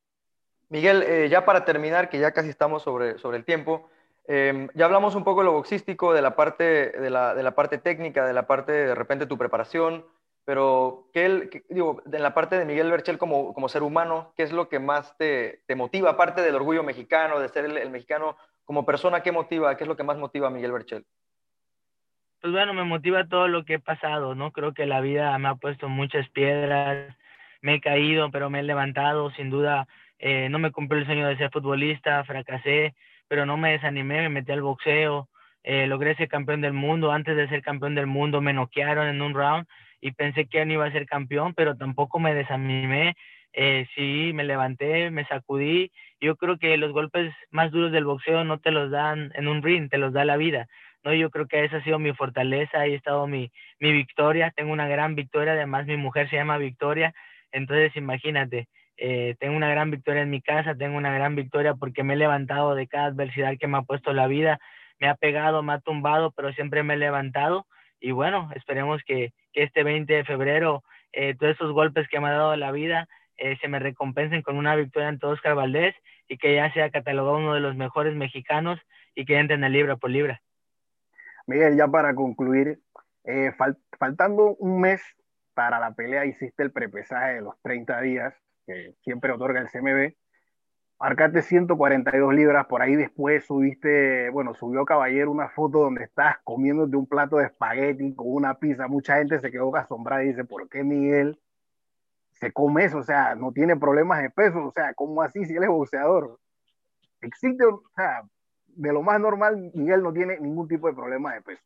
Miguel, 0.69 1.03
eh, 1.03 1.29
ya 1.29 1.45
para 1.45 1.65
terminar, 1.65 2.09
que 2.09 2.19
ya 2.19 2.31
casi 2.31 2.49
estamos 2.49 2.81
sobre, 2.81 3.19
sobre 3.19 3.37
el 3.37 3.45
tiempo, 3.45 3.89
eh, 4.27 4.67
ya 4.73 4.85
hablamos 4.85 5.13
un 5.15 5.23
poco 5.23 5.41
de 5.41 5.45
lo 5.45 5.51
boxístico, 5.51 6.13
de 6.13 6.21
la, 6.21 6.35
parte, 6.35 6.63
de, 6.63 7.09
la, 7.09 7.35
de 7.35 7.43
la 7.43 7.53
parte 7.53 7.77
técnica, 7.77 8.25
de 8.25 8.33
la 8.33 8.47
parte 8.47 8.71
de 8.71 8.95
repente 8.95 9.27
tu 9.27 9.37
preparación, 9.37 10.05
pero, 10.45 11.07
¿qué, 11.13 11.63
digo, 11.69 12.01
en 12.11 12.21
la 12.21 12.33
parte 12.33 12.57
de 12.57 12.65
Miguel 12.65 12.91
Berchel 12.91 13.17
como, 13.17 13.53
como, 13.53 13.69
ser 13.69 13.81
humano, 13.81 14.33
¿qué 14.35 14.43
es 14.43 14.51
lo 14.51 14.67
que 14.67 14.79
más 14.79 15.15
te, 15.17 15.61
te 15.67 15.75
motiva? 15.75 16.11
Aparte 16.11 16.41
del 16.41 16.55
orgullo 16.55 16.83
mexicano, 16.83 17.39
de 17.39 17.47
ser 17.47 17.65
el, 17.65 17.89
mexicano, 17.89 18.35
como 18.65 18.85
persona, 18.85 19.21
¿qué 19.21 19.31
motiva? 19.31 19.75
¿Qué 19.77 19.83
es 19.83 19.87
lo 19.87 19.95
que 19.95 20.03
más 20.03 20.17
motiva 20.17 20.47
a 20.47 20.51
Miguel 20.51 20.71
Berchel? 20.71 21.05
Pues 22.41 22.51
bueno, 22.51 22.73
me 22.73 22.83
motiva 22.83 23.27
todo 23.27 23.47
lo 23.47 23.63
que 23.63 23.75
he 23.75 23.79
pasado, 23.79 24.35
¿no? 24.35 24.51
Creo 24.51 24.73
que 24.73 24.85
la 24.85 24.99
vida 24.99 25.37
me 25.37 25.47
ha 25.47 25.55
puesto 25.55 25.87
muchas 25.87 26.29
piedras, 26.29 27.15
me 27.61 27.75
he 27.75 27.81
caído, 27.81 28.31
pero 28.31 28.49
me 28.49 28.59
he 28.59 28.63
levantado, 28.63 29.31
sin 29.31 29.49
duda, 29.49 29.87
eh, 30.19 30.49
no 30.49 30.59
me 30.59 30.71
cumplió 30.71 30.99
el 30.99 31.05
sueño 31.05 31.27
de 31.27 31.37
ser 31.37 31.51
futbolista, 31.51 32.23
fracasé, 32.25 32.95
pero 33.29 33.45
no 33.45 33.55
me 33.55 33.71
desanimé, 33.71 34.21
me 34.23 34.29
metí 34.29 34.51
al 34.51 34.61
boxeo, 34.61 35.29
eh, 35.63 35.87
logré 35.87 36.15
ser 36.15 36.27
campeón 36.27 36.59
del 36.59 36.73
mundo, 36.73 37.13
antes 37.13 37.37
de 37.37 37.47
ser 37.47 37.61
campeón 37.61 37.95
del 37.95 38.07
mundo 38.07 38.41
me 38.41 38.51
noquearon 38.51 39.07
en 39.07 39.21
un 39.21 39.33
round 39.33 39.65
y 40.01 40.11
pensé 40.11 40.45
que 40.47 40.65
no 40.65 40.73
iba 40.73 40.85
a 40.85 40.91
ser 40.91 41.05
campeón, 41.05 41.53
pero 41.53 41.77
tampoco 41.77 42.19
me 42.19 42.33
desanimé. 42.33 43.15
Eh, 43.53 43.87
sí, 43.95 44.31
me 44.33 44.43
levanté, 44.43 45.11
me 45.11 45.25
sacudí. 45.25 45.91
Yo 46.19 46.35
creo 46.35 46.57
que 46.57 46.75
los 46.77 46.91
golpes 46.91 47.33
más 47.51 47.71
duros 47.71 47.91
del 47.91 48.05
boxeo 48.05 48.43
no 48.43 48.59
te 48.59 48.71
los 48.71 48.89
dan 48.91 49.31
en 49.35 49.47
un 49.47 49.61
ring, 49.61 49.89
te 49.89 49.97
los 49.97 50.11
da 50.13 50.25
la 50.25 50.37
vida. 50.37 50.67
¿no? 51.03 51.13
Yo 51.13 51.29
creo 51.29 51.47
que 51.47 51.63
esa 51.63 51.77
ha 51.77 51.83
sido 51.83 51.99
mi 51.99 52.13
fortaleza, 52.13 52.79
ahí 52.79 52.93
ha 52.93 52.97
estado 52.97 53.27
mi, 53.27 53.51
mi 53.79 53.91
victoria. 53.91 54.51
Tengo 54.55 54.73
una 54.73 54.87
gran 54.87 55.15
victoria, 55.15 55.53
además 55.53 55.85
mi 55.85 55.97
mujer 55.97 56.29
se 56.29 56.35
llama 56.37 56.57
Victoria. 56.57 57.13
Entonces, 57.51 57.95
imagínate, 57.95 58.67
eh, 58.97 59.35
tengo 59.39 59.55
una 59.55 59.69
gran 59.69 59.91
victoria 59.91 60.23
en 60.23 60.29
mi 60.31 60.41
casa, 60.41 60.75
tengo 60.75 60.97
una 60.97 61.13
gran 61.13 61.35
victoria 61.35 61.75
porque 61.75 62.03
me 62.03 62.13
he 62.15 62.17
levantado 62.17 62.73
de 62.75 62.87
cada 62.87 63.05
adversidad 63.05 63.57
que 63.59 63.67
me 63.67 63.77
ha 63.77 63.81
puesto 63.83 64.13
la 64.13 64.27
vida. 64.27 64.59
Me 64.99 65.09
ha 65.09 65.15
pegado, 65.15 65.61
me 65.63 65.73
ha 65.73 65.79
tumbado, 65.79 66.31
pero 66.31 66.53
siempre 66.53 66.83
me 66.83 66.95
he 66.95 66.97
levantado. 66.97 67.67
Y 67.99 68.11
bueno, 68.11 68.49
esperemos 68.55 69.01
que, 69.05 69.31
que 69.53 69.63
este 69.63 69.83
20 69.83 70.11
de 70.13 70.23
febrero 70.25 70.83
eh, 71.13 71.35
todos 71.39 71.53
esos 71.53 71.71
golpes 71.71 72.07
que 72.09 72.19
me 72.19 72.27
ha 72.27 72.31
dado 72.31 72.55
la 72.55 72.71
vida 72.71 73.07
eh, 73.37 73.57
se 73.61 73.67
me 73.67 73.79
recompensen 73.79 74.41
con 74.41 74.57
una 74.57 74.75
victoria 74.75 75.09
ante 75.09 75.25
Oscar 75.25 75.55
Valdés 75.55 75.95
y 76.27 76.37
que 76.37 76.55
ya 76.55 76.71
sea 76.73 76.91
catalogado 76.91 77.37
uno 77.37 77.53
de 77.53 77.59
los 77.59 77.75
mejores 77.75 78.15
mexicanos 78.15 78.79
y 79.15 79.25
que 79.25 79.37
entre 79.37 79.55
en 79.55 79.63
el 79.63 79.73
libra 79.73 79.97
por 79.97 80.09
libra. 80.09 80.41
Miguel, 81.45 81.75
ya 81.75 81.87
para 81.87 82.15
concluir, 82.15 82.79
eh, 83.25 83.51
faltando 83.99 84.55
un 84.55 84.79
mes 84.79 85.01
para 85.53 85.79
la 85.79 85.93
pelea, 85.93 86.25
hiciste 86.25 86.63
el 86.63 86.71
prepesaje 86.71 87.35
de 87.35 87.41
los 87.41 87.59
30 87.61 88.01
días 88.01 88.33
que 88.65 88.95
siempre 89.03 89.31
otorga 89.31 89.59
el 89.59 89.69
CMB 89.69 90.13
marcaste 91.03 91.41
142 91.41 92.33
libras, 92.33 92.65
por 92.67 92.81
ahí 92.81 92.95
después 92.95 93.43
subiste, 93.45 94.29
bueno, 94.29 94.53
subió 94.53 94.85
Caballero 94.85 95.31
una 95.31 95.49
foto 95.49 95.79
donde 95.79 96.05
estás 96.05 96.37
comiéndote 96.45 96.95
un 96.95 97.07
plato 97.07 97.35
de 97.37 97.47
espagueti 97.47 98.15
con 98.15 98.27
una 98.29 98.57
pizza, 98.57 98.87
mucha 98.87 99.17
gente 99.17 99.37
se 99.41 99.51
quedó 99.51 99.75
asombrada 99.75 100.23
y 100.23 100.29
dice, 100.29 100.45
¿por 100.45 100.69
qué 100.69 100.85
Miguel 100.85 101.37
se 102.43 102.51
come 102.51 102.85
eso? 102.85 102.97
O 102.97 103.03
sea, 103.03 103.35
no 103.35 103.51
tiene 103.53 103.77
problemas 103.77 104.21
de 104.21 104.29
peso, 104.29 104.65
o 104.65 104.71
sea, 104.71 104.93
¿cómo 104.93 105.21
así 105.21 105.45
si 105.45 105.55
él 105.55 105.63
es 105.63 105.69
boxeador? 105.69 106.37
Existe, 107.21 107.63
o 107.65 107.83
sea, 107.95 108.23
de 108.67 108.91
lo 108.91 109.01
más 109.01 109.19
normal, 109.19 109.71
Miguel 109.73 110.03
no 110.03 110.11
tiene 110.11 110.37
ningún 110.39 110.67
tipo 110.67 110.87
de 110.87 110.93
problema 110.93 111.33
de 111.33 111.41
peso. 111.41 111.63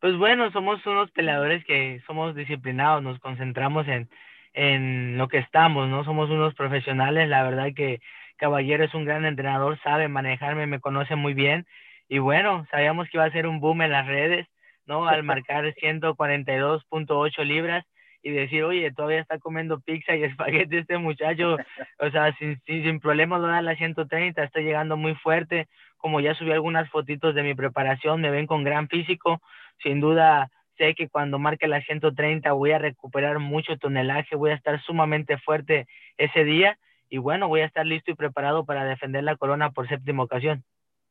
Pues 0.00 0.16
bueno, 0.16 0.50
somos 0.50 0.84
unos 0.86 1.10
peleadores 1.12 1.64
que 1.64 2.00
somos 2.06 2.34
disciplinados, 2.34 3.02
nos 3.02 3.18
concentramos 3.20 3.86
en, 3.86 4.08
en 4.54 5.18
lo 5.18 5.28
que 5.28 5.38
estamos, 5.38 5.88
¿no? 5.88 6.04
Somos 6.04 6.30
unos 6.30 6.54
profesionales, 6.54 7.28
la 7.28 7.44
verdad 7.44 7.68
que 7.74 8.00
Caballero 8.36 8.84
es 8.84 8.94
un 8.94 9.04
gran 9.04 9.24
entrenador, 9.24 9.78
sabe 9.82 10.08
manejarme, 10.08 10.66
me 10.66 10.80
conoce 10.80 11.16
muy 11.16 11.34
bien 11.34 11.66
y 12.08 12.18
bueno, 12.18 12.66
sabíamos 12.70 13.08
que 13.08 13.18
iba 13.18 13.24
a 13.24 13.32
ser 13.32 13.46
un 13.46 13.60
boom 13.60 13.82
en 13.82 13.92
las 13.92 14.06
redes, 14.06 14.48
¿no? 14.86 15.06
Al 15.06 15.22
marcar 15.24 15.64
142.8 15.74 17.44
libras 17.44 17.84
y 18.22 18.30
decir, 18.30 18.64
oye, 18.64 18.92
todavía 18.92 19.20
está 19.20 19.38
comiendo 19.38 19.80
pizza 19.80 20.16
y 20.16 20.24
espagueti 20.24 20.78
este 20.78 20.98
muchacho, 20.98 21.56
o 21.98 22.10
sea, 22.10 22.34
sin, 22.38 22.60
sin, 22.66 22.82
sin 22.82 23.00
problemas 23.00 23.42
va 23.42 23.48
a 23.48 23.52
dar 23.52 23.64
la 23.64 23.76
130, 23.76 24.42
está 24.42 24.60
llegando 24.60 24.96
muy 24.96 25.14
fuerte, 25.14 25.68
como 25.96 26.20
ya 26.20 26.34
subí 26.34 26.52
algunas 26.52 26.88
fotitos 26.90 27.34
de 27.34 27.42
mi 27.42 27.54
preparación, 27.54 28.20
me 28.20 28.30
ven 28.30 28.46
con 28.46 28.64
gran 28.64 28.88
físico, 28.88 29.40
sin 29.82 30.00
duda 30.00 30.50
sé 30.78 30.94
que 30.94 31.08
cuando 31.08 31.38
marque 31.38 31.66
la 31.66 31.82
130 31.82 32.52
voy 32.52 32.70
a 32.72 32.78
recuperar 32.78 33.38
mucho 33.40 33.76
tonelaje, 33.76 34.36
voy 34.36 34.50
a 34.50 34.54
estar 34.54 34.80
sumamente 34.82 35.36
fuerte 35.38 35.86
ese 36.16 36.44
día 36.44 36.78
y 37.10 37.18
bueno, 37.18 37.48
voy 37.48 37.60
a 37.60 37.66
estar 37.66 37.84
listo 37.84 38.10
y 38.10 38.14
preparado 38.14 38.64
para 38.64 38.84
defender 38.84 39.24
la 39.24 39.36
corona 39.36 39.70
por 39.72 39.88
séptima 39.88 40.22
ocasión. 40.22 40.64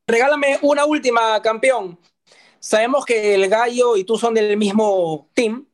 Regálame 0.07 0.57
una 0.61 0.85
última, 0.85 1.41
campeón. 1.41 1.99
Sabemos 2.59 3.05
que 3.05 3.35
el 3.35 3.49
gallo 3.49 3.97
y 3.97 4.03
tú 4.03 4.17
son 4.17 4.33
del 4.33 4.57
mismo 4.57 5.29
team. 5.33 5.66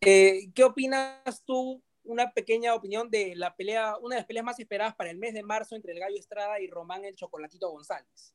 Eh, 0.00 0.50
¿Qué 0.54 0.64
opinas 0.64 1.44
tú? 1.46 1.82
Una 2.02 2.30
pequeña 2.32 2.74
opinión 2.74 3.10
de 3.10 3.34
la 3.36 3.54
pelea, 3.54 3.96
una 3.98 4.16
de 4.16 4.20
las 4.20 4.26
peleas 4.26 4.44
más 4.44 4.58
esperadas 4.58 4.94
para 4.94 5.10
el 5.10 5.18
mes 5.18 5.34
de 5.34 5.42
marzo 5.42 5.76
entre 5.76 5.92
el 5.92 6.00
gallo 6.00 6.18
Estrada 6.18 6.58
y 6.60 6.66
Román 6.66 7.04
el 7.04 7.14
Chocolatito 7.14 7.70
González 7.70 8.34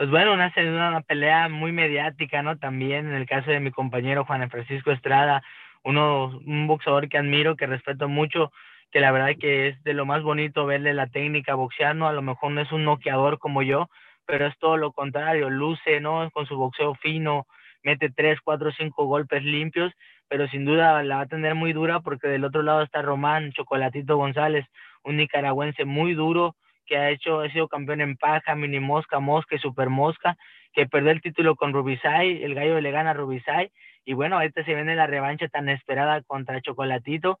pues 0.00 0.08
bueno, 0.08 0.32
una, 0.32 1.02
pelea 1.02 1.50
muy 1.50 1.72
mediática, 1.72 2.42
¿no? 2.42 2.56
También 2.56 3.06
en 3.06 3.12
el 3.12 3.26
caso 3.26 3.50
de 3.50 3.60
mi 3.60 3.70
compañero 3.70 4.24
Juan 4.24 4.48
Francisco 4.48 4.92
Estrada, 4.92 5.42
uno, 5.84 6.40
un 6.46 6.66
boxeador 6.66 7.10
que 7.10 7.18
admiro, 7.18 7.54
que 7.54 7.66
respeto 7.66 8.08
mucho, 8.08 8.50
que 8.90 9.00
la 9.00 9.12
verdad 9.12 9.36
que 9.38 9.68
es 9.68 9.82
de 9.84 9.92
lo 9.92 10.06
más 10.06 10.22
bonito 10.22 10.64
verle 10.64 10.94
la 10.94 11.08
técnica 11.08 11.54
boxear, 11.54 11.94
¿no? 11.94 12.08
A 12.08 12.14
lo 12.14 12.22
mejor 12.22 12.52
no 12.52 12.62
es 12.62 12.72
un 12.72 12.86
noqueador 12.86 13.38
como 13.38 13.60
yo, 13.62 13.90
pero 14.24 14.46
es 14.46 14.58
todo 14.58 14.78
lo 14.78 14.92
contrario, 14.92 15.50
luce, 15.50 16.00
¿no? 16.00 16.30
Con 16.30 16.46
su 16.46 16.56
boxeo 16.56 16.94
fino, 16.94 17.46
mete 17.82 18.08
tres, 18.08 18.38
cuatro, 18.42 18.72
cinco 18.72 19.04
golpes 19.04 19.42
limpios, 19.42 19.92
pero 20.30 20.46
sin 20.46 20.64
duda 20.64 21.02
la 21.02 21.16
va 21.16 21.22
a 21.22 21.26
tener 21.26 21.56
muy 21.56 21.72
dura 21.72 21.98
porque 22.00 22.28
del 22.28 22.44
otro 22.44 22.62
lado 22.62 22.82
está 22.82 23.02
Román 23.02 23.50
Chocolatito 23.50 24.16
González, 24.16 24.64
un 25.02 25.16
nicaragüense 25.16 25.84
muy 25.84 26.14
duro, 26.14 26.54
que 26.86 26.96
ha 26.96 27.10
hecho, 27.10 27.40
ha 27.40 27.50
sido 27.50 27.66
campeón 27.66 28.00
en 28.00 28.16
paja, 28.16 28.54
mini 28.54 28.78
mosca, 28.78 29.18
mosca 29.18 29.56
y 29.56 29.58
super 29.58 29.90
mosca, 29.90 30.36
que 30.72 30.86
perdió 30.86 31.10
el 31.10 31.20
título 31.20 31.56
con 31.56 31.72
Rubisay, 31.72 32.44
el 32.44 32.54
gallo 32.54 32.80
le 32.80 32.92
gana 32.92 33.10
a 33.10 33.14
Rubisay, 33.14 33.72
y 34.04 34.12
bueno, 34.12 34.36
ahorita 34.36 34.64
se 34.64 34.72
viene 34.72 34.94
la 34.94 35.08
revancha 35.08 35.48
tan 35.48 35.68
esperada 35.68 36.22
contra 36.22 36.60
Chocolatito, 36.60 37.40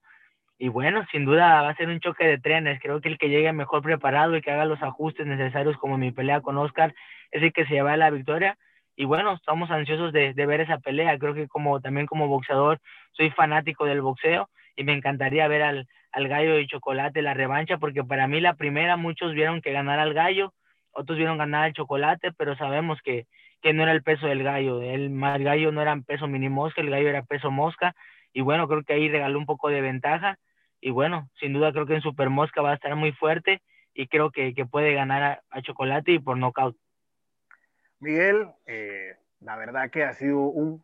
y 0.58 0.66
bueno, 0.66 1.06
sin 1.12 1.24
duda 1.24 1.62
va 1.62 1.68
a 1.68 1.76
ser 1.76 1.88
un 1.88 2.00
choque 2.00 2.26
de 2.26 2.38
trenes, 2.38 2.80
creo 2.82 3.00
que 3.00 3.08
el 3.08 3.18
que 3.18 3.28
llegue 3.28 3.52
mejor 3.52 3.82
preparado 3.82 4.36
y 4.36 4.42
que 4.42 4.50
haga 4.50 4.64
los 4.64 4.82
ajustes 4.82 5.28
necesarios 5.28 5.76
como 5.76 5.96
mi 5.96 6.10
pelea 6.10 6.40
con 6.40 6.58
Oscar 6.58 6.92
es 7.30 7.40
el 7.40 7.52
que 7.52 7.66
se 7.66 7.74
lleva 7.74 7.96
la 7.96 8.10
victoria, 8.10 8.58
y 9.00 9.06
bueno, 9.06 9.32
estamos 9.32 9.70
ansiosos 9.70 10.12
de, 10.12 10.34
ver 10.34 10.60
esa 10.60 10.76
pelea, 10.76 11.18
creo 11.18 11.32
que 11.32 11.48
como 11.48 11.80
también 11.80 12.06
como 12.06 12.28
boxeador 12.28 12.80
soy 13.12 13.30
fanático 13.30 13.86
del 13.86 14.02
boxeo, 14.02 14.50
y 14.76 14.84
me 14.84 14.92
encantaría 14.92 15.48
ver 15.48 15.62
al, 15.62 15.88
al 16.12 16.28
gallo 16.28 16.54
de 16.56 16.66
chocolate 16.66 17.22
la 17.22 17.32
revancha, 17.32 17.78
porque 17.78 18.04
para 18.04 18.26
mí 18.26 18.42
la 18.42 18.56
primera 18.56 18.98
muchos 18.98 19.32
vieron 19.32 19.62
que 19.62 19.72
ganara 19.72 20.02
al 20.02 20.12
gallo, 20.12 20.52
otros 20.92 21.16
vieron 21.16 21.38
ganar 21.38 21.64
al 21.64 21.72
chocolate, 21.72 22.32
pero 22.36 22.56
sabemos 22.56 22.98
que, 23.02 23.24
que 23.62 23.72
no 23.72 23.84
era 23.84 23.92
el 23.92 24.02
peso 24.02 24.26
del 24.26 24.42
gallo. 24.42 24.82
El, 24.82 25.18
el 25.24 25.44
gallo 25.44 25.72
no 25.72 25.80
era 25.80 25.98
peso 26.06 26.26
mini 26.26 26.50
mosca, 26.50 26.82
el 26.82 26.90
gallo 26.90 27.08
era 27.08 27.22
peso 27.22 27.50
mosca. 27.50 27.94
Y 28.34 28.42
bueno, 28.42 28.68
creo 28.68 28.82
que 28.82 28.92
ahí 28.92 29.08
regaló 29.08 29.38
un 29.38 29.46
poco 29.46 29.70
de 29.70 29.80
ventaja. 29.80 30.36
Y 30.78 30.90
bueno, 30.90 31.30
sin 31.40 31.54
duda 31.54 31.72
creo 31.72 31.86
que 31.86 31.94
en 31.94 32.02
Super 32.02 32.28
Mosca 32.28 32.60
va 32.60 32.72
a 32.72 32.74
estar 32.74 32.94
muy 32.96 33.12
fuerte 33.12 33.62
y 33.94 34.08
creo 34.08 34.30
que, 34.30 34.52
que 34.52 34.66
puede 34.66 34.92
ganar 34.92 35.40
a, 35.50 35.62
Chocolate 35.62 36.12
y 36.12 36.18
por 36.18 36.36
nocaut. 36.36 36.76
Miguel, 38.00 38.48
eh, 38.66 39.14
la 39.40 39.56
verdad 39.56 39.90
que 39.90 40.04
ha 40.04 40.14
sido 40.14 40.38
un, 40.38 40.82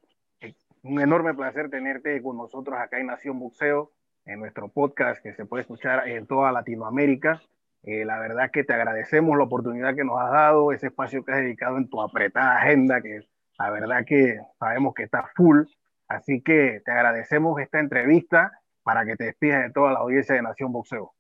un 0.83 1.00
enorme 1.00 1.35
placer 1.35 1.70
tenerte 1.70 2.22
con 2.22 2.37
nosotros 2.37 2.79
acá 2.79 2.98
en 3.00 3.07
Nación 3.07 3.38
Boxeo, 3.38 3.90
en 4.26 4.38
nuestro 4.38 4.68
podcast 4.68 5.22
que 5.22 5.33
se 5.33 5.46
puede 5.46 5.62
escuchar 5.62 6.07
en 6.09 6.26
toda 6.26 6.52
Latinoamérica. 6.52 7.40
Eh, 7.85 8.05
la 8.05 8.18
verdad 8.18 8.50
que 8.50 8.64
te 8.64 8.74
agradecemos 8.74 9.37
la 9.38 9.44
oportunidad 9.44 9.94
que 9.94 10.05
nos 10.05 10.20
has 10.20 10.31
dado, 10.31 10.72
ese 10.72 10.88
espacio 10.88 11.24
que 11.24 11.33
has 11.33 11.38
dedicado 11.38 11.79
en 11.79 11.88
tu 11.88 12.02
apretada 12.02 12.59
agenda, 12.59 13.00
que 13.00 13.20
la 13.59 13.70
verdad 13.70 14.05
que 14.05 14.38
sabemos 14.59 14.92
que 14.94 15.05
está 15.05 15.31
full. 15.35 15.62
Así 16.09 16.42
que 16.42 16.83
te 16.85 16.90
agradecemos 16.90 17.59
esta 17.61 17.81
entrevista 17.81 18.52
para 18.83 19.05
que 19.05 19.16
te 19.16 19.24
despidas 19.24 19.62
de 19.62 19.72
toda 19.72 19.92
la 19.92 20.00
audiencia 20.00 20.35
de 20.35 20.42
Nación 20.42 20.72
Boxeo. 20.72 21.12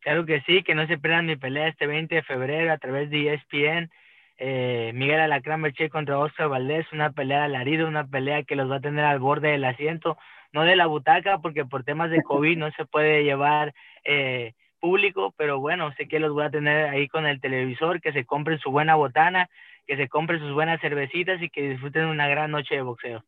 Claro 0.00 0.26
que 0.26 0.42
sí, 0.42 0.62
que 0.62 0.74
no 0.74 0.86
se 0.86 0.98
pierdan 0.98 1.26
mi 1.26 1.36
pelea 1.36 1.68
este 1.68 1.86
20 1.86 2.14
de 2.14 2.22
febrero 2.22 2.72
a 2.72 2.78
través 2.78 3.08
de 3.08 3.32
ESPN. 3.32 3.90
Eh, 4.38 4.92
Miguel 4.94 5.20
Alacrán 5.20 5.62
Berche 5.62 5.90
contra 5.90 6.18
Oscar 6.18 6.48
Valdés, 6.48 6.86
una 6.92 7.12
pelea 7.12 7.44
alarido, 7.44 7.86
una 7.86 8.06
pelea 8.06 8.42
que 8.42 8.56
los 8.56 8.70
va 8.70 8.76
a 8.76 8.80
tener 8.80 9.04
al 9.04 9.20
borde 9.20 9.50
del 9.50 9.64
asiento, 9.64 10.16
no 10.52 10.64
de 10.64 10.76
la 10.76 10.86
butaca, 10.86 11.38
porque 11.38 11.64
por 11.64 11.84
temas 11.84 12.10
de 12.10 12.22
COVID 12.22 12.58
no 12.58 12.70
se 12.72 12.84
puede 12.84 13.24
llevar 13.24 13.74
eh, 14.04 14.54
público, 14.80 15.32
pero 15.36 15.60
bueno, 15.60 15.92
sé 15.94 16.08
que 16.08 16.18
los 16.18 16.32
voy 16.32 16.44
a 16.44 16.50
tener 16.50 16.88
ahí 16.88 17.08
con 17.08 17.26
el 17.26 17.40
televisor, 17.40 18.00
que 18.00 18.12
se 18.12 18.24
compren 18.24 18.58
su 18.58 18.70
buena 18.70 18.96
botana, 18.96 19.48
que 19.86 19.96
se 19.96 20.08
compren 20.08 20.40
sus 20.40 20.52
buenas 20.52 20.80
cervecitas 20.80 21.40
y 21.40 21.48
que 21.48 21.70
disfruten 21.70 22.06
una 22.06 22.28
gran 22.28 22.50
noche 22.50 22.74
de 22.74 22.82
boxeo. 22.82 23.24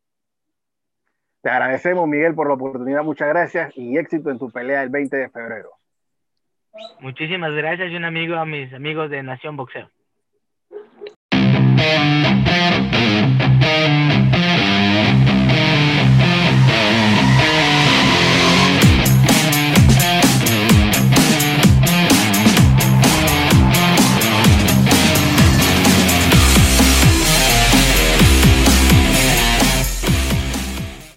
Te 1.42 1.50
agradecemos, 1.50 2.08
Miguel, 2.08 2.34
por 2.34 2.48
la 2.48 2.54
oportunidad. 2.54 3.04
Muchas 3.04 3.28
gracias 3.28 3.72
y 3.76 3.96
éxito 3.96 4.30
en 4.30 4.38
tu 4.38 4.50
pelea 4.50 4.82
el 4.82 4.90
20 4.90 5.16
de 5.16 5.30
febrero. 5.30 5.70
Muchísimas 7.00 7.52
gracias 7.52 7.90
y 7.90 7.96
un 7.96 8.04
amigo 8.04 8.36
a 8.36 8.44
mis 8.44 8.72
amigos 8.74 9.10
de 9.10 9.22
Nación 9.22 9.56
Boxeo. 9.56 9.88